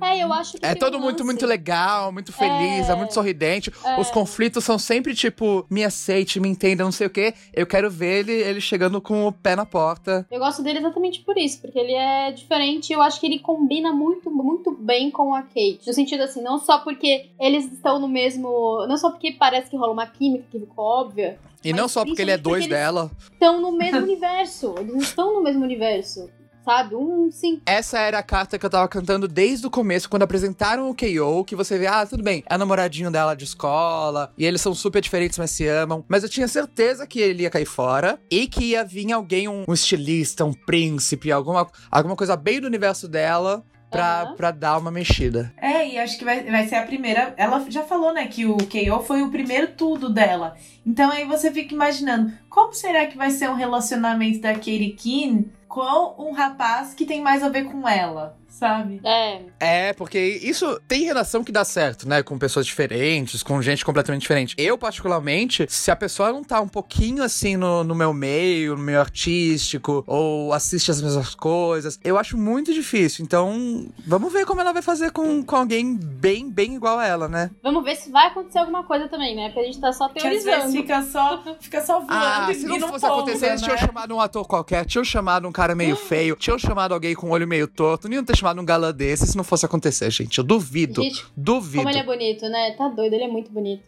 [0.00, 1.24] É, eu acho que É todo um muito, lance.
[1.24, 2.94] muito legal, muito feliz, é, É.
[2.94, 3.72] muito sorridente.
[3.84, 4.00] É.
[4.00, 7.34] Os conflitos são sempre tipo, me aceite, me entenda, não sei o quê.
[7.52, 10.26] Eu quero ver ele, ele chegando com o pé na porta.
[10.30, 13.38] Eu gosto dele exatamente por isso, porque ele é diferente e eu acho que ele
[13.40, 15.80] combina muito, muito bem com a Kate.
[15.86, 18.86] No sentido assim, não só porque eles estão no mesmo.
[18.86, 21.38] Não só porque parece que rola uma química que ficou óbvia.
[21.64, 23.10] E Mas não só porque ele é dois dela.
[23.32, 24.74] Estão no mesmo universo.
[24.78, 26.30] Eles não estão no mesmo universo.
[26.68, 26.94] Sabe?
[26.94, 27.62] Um sim.
[27.64, 31.42] Essa era a carta que eu tava cantando desde o começo, quando apresentaram o KO,
[31.42, 35.00] que você vê, ah, tudo bem, é namoradinho dela de escola, e eles são super
[35.00, 36.04] diferentes, mas se amam.
[36.06, 39.64] Mas eu tinha certeza que ele ia cair fora, e que ia vir alguém, um,
[39.66, 44.34] um estilista, um príncipe, alguma, alguma coisa bem do universo dela, pra, Aham.
[44.34, 45.50] pra dar uma mexida.
[45.56, 47.32] É, e acho que vai, vai ser a primeira.
[47.38, 50.54] Ela já falou, né, que o KO foi o primeiro tudo dela.
[50.84, 55.50] Então aí você fica imaginando, como será que vai ser um relacionamento da Katie Keane
[55.68, 59.00] com um rapaz que tem mais a ver com ela, sabe?
[59.04, 62.22] É, É, porque isso tem relação que dá certo, né?
[62.22, 64.54] Com pessoas diferentes, com gente completamente diferente.
[64.58, 68.82] Eu, particularmente, se a pessoa não tá um pouquinho assim no, no meu meio, no
[68.82, 73.24] meio artístico, ou assiste as mesmas coisas, eu acho muito difícil.
[73.24, 77.28] Então, vamos ver como ela vai fazer com, com alguém bem, bem igual a ela,
[77.28, 77.50] né?
[77.62, 79.48] vamos ver se vai acontecer alguma coisa também, né?
[79.48, 80.72] Porque a gente tá só Que às vezes teorizando.
[80.72, 83.86] fica só, fica só voando Ah, e se não não fosse acontecer, eles tinham né?
[83.86, 87.30] chamado um ator qualquer, tinham chamado um cara meio feio, tinham chamado alguém com o
[87.30, 90.38] olho meio torto, não iam ter chamado um galã desse se não fosse acontecer, gente.
[90.38, 91.02] Eu duvido.
[91.02, 91.78] Gente, Duvido.
[91.78, 92.70] como ele é bonito, né?
[92.78, 93.82] Tá doido, ele é muito bonito.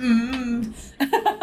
[0.00, 0.62] Hum.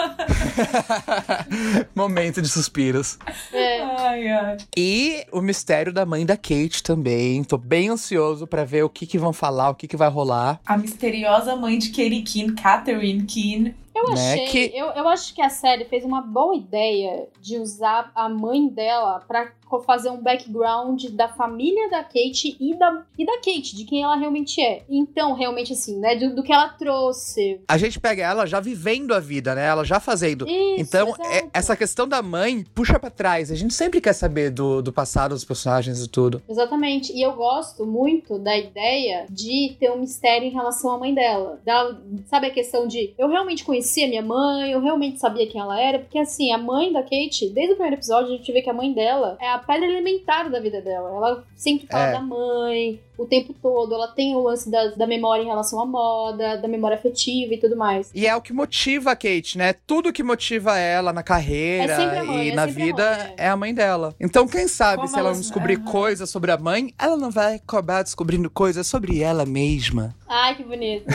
[1.96, 3.18] Momento de suspiros.
[3.54, 3.82] É.
[3.82, 4.58] Ai, ai.
[4.76, 7.44] E o mistério da mãe da Kate também.
[7.44, 10.60] Tô bem ansioso pra ver o que que vão falar, o que que vai rolar.
[10.66, 13.76] A misteriosa mãe de Katie Keane, Catherine Keane.
[13.96, 17.58] Eu Né, achei, que- eu, eu acho que a série fez uma boa ideia de
[17.58, 23.04] usar a mãe dela pra co- fazer um background da família da Kate e da,
[23.18, 24.84] e da Kate, de quem ela realmente é.
[24.90, 27.62] Então, realmente assim, né, do, do que ela trouxe.
[27.68, 29.66] A gente pega ela já vivendo a vida, né?
[29.68, 30.48] Ela já fazendo.
[30.48, 33.52] Isso, Então, é- essa questão da mãe puxa pra trás.
[33.52, 36.42] A gente sempre quer saber do, do passado dos personagens e tudo.
[36.48, 37.12] Exatamente.
[37.14, 41.60] E eu gosto muito da ideia de ter um mistério em relação à mãe dela.
[41.66, 45.80] Da, sabe a questão de eu realmente conhecia minha mãe, eu realmente sabia quem ela
[45.80, 48.70] era, porque assim, a mãe da Kate, desde o primeiro episódio, a gente vê que
[48.70, 51.10] a mãe dela é a pedra elementar da vida dela.
[51.10, 52.12] Ela sempre fala É.
[52.12, 55.86] da mãe o tempo todo, ela tem o lance da, da memória em relação à
[55.86, 58.09] moda, da memória afetiva e tudo mais.
[58.15, 59.74] E é o que motiva a Kate, né?
[59.74, 62.86] Tudo que motiva ela na carreira É sempre a mãe, e é na sempre a
[62.86, 63.45] vida mãe, é.
[63.45, 64.15] é a mãe dela.
[64.20, 65.91] Então, quem sabe, Como se ela não descobrir Aham.
[65.91, 70.15] coisas sobre a mãe, ela não vai acabar descobrindo coisas sobre ela mesma.
[70.28, 71.05] Ai, que bonito.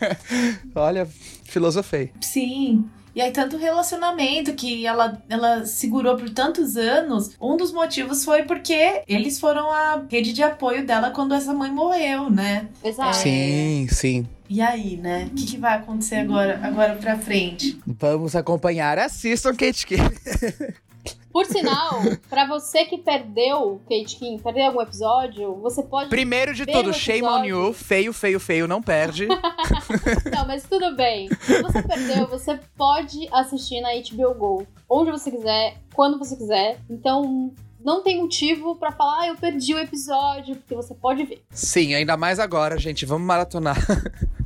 [0.76, 1.08] Olha,
[1.44, 2.12] filosofei.
[2.20, 2.84] Sim.
[3.14, 8.42] E aí, tanto relacionamento que ela, ela segurou por tantos anos, um dos motivos foi
[8.44, 12.68] porque eles foram a rede de apoio dela quando essa mãe morreu, né?
[12.84, 13.16] Exato.
[13.16, 14.26] Sim, sim.
[14.48, 15.28] E aí, né?
[15.30, 17.78] O que, que vai acontecer agora, agora pra frente?
[17.86, 18.98] Vamos acompanhar.
[18.98, 20.10] Assistam Kate Kane.
[21.32, 26.10] Por sinal, pra você que perdeu Kate King, perdeu algum episódio, você pode.
[26.10, 27.72] Primeiro de tudo, shame on you.
[27.72, 29.28] Feio, feio, feio, não perde.
[30.32, 31.28] Não, mas tudo bem.
[31.40, 34.66] Se você perdeu, você pode assistir na HBO Go.
[34.88, 36.78] Onde você quiser, quando você quiser.
[36.88, 37.52] Então,
[37.84, 41.42] não tem motivo pra falar, ah, eu perdi o episódio, porque você pode ver.
[41.50, 43.06] Sim, ainda mais agora, gente.
[43.06, 43.76] Vamos maratonar.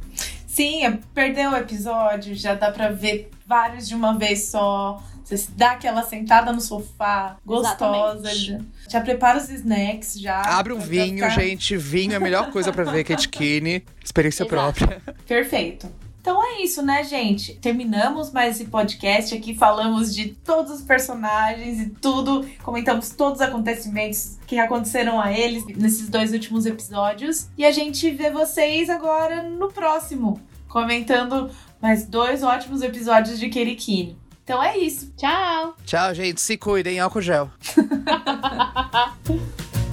[0.55, 5.03] Sim, é- perdeu o episódio, já dá pra ver vários de uma vez só.
[5.25, 8.33] Você se dá aquela sentada no sofá, gostosa.
[8.33, 10.43] Já, já prepara os snacks, já.
[10.43, 11.77] Abre um vinho, ficar gente.
[11.77, 13.85] Vinho é a melhor coisa pra ver Kate Kane.
[14.05, 14.49] Experiência Exato.
[14.49, 15.03] própria.
[15.27, 15.89] Perfeito.
[16.25, 17.53] Então é isso, né, gente?
[17.57, 19.55] Terminamos mais esse podcast aqui.
[19.55, 22.49] Falamos de todos os personagens e tudo.
[22.63, 27.49] Comentamos todos os acontecimentos que aconteceram a eles nesses dois últimos episódios.
[27.59, 34.17] E a gente vê vocês agora no próximo, comentando mais dois ótimos episódios de Kerikini.
[34.43, 35.13] Então é isso.
[35.19, 35.77] Tchau!
[35.85, 36.41] Tchau, gente.
[36.41, 37.01] Se cuidem.
[37.01, 37.51] Álcool gel.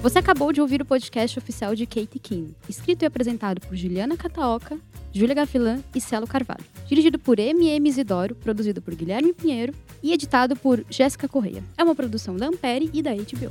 [0.00, 4.16] Você acabou de ouvir o podcast oficial de Kate Keane, escrito e apresentado por Juliana
[4.16, 4.78] Cataoca,
[5.12, 6.64] Júlia Gafilan e Celo Carvalho.
[6.86, 7.88] Dirigido por M.M.
[7.88, 11.64] Isidoro, produzido por Guilherme Pinheiro e editado por Jéssica Correia.
[11.76, 13.50] É uma produção da Ampere e da HBO.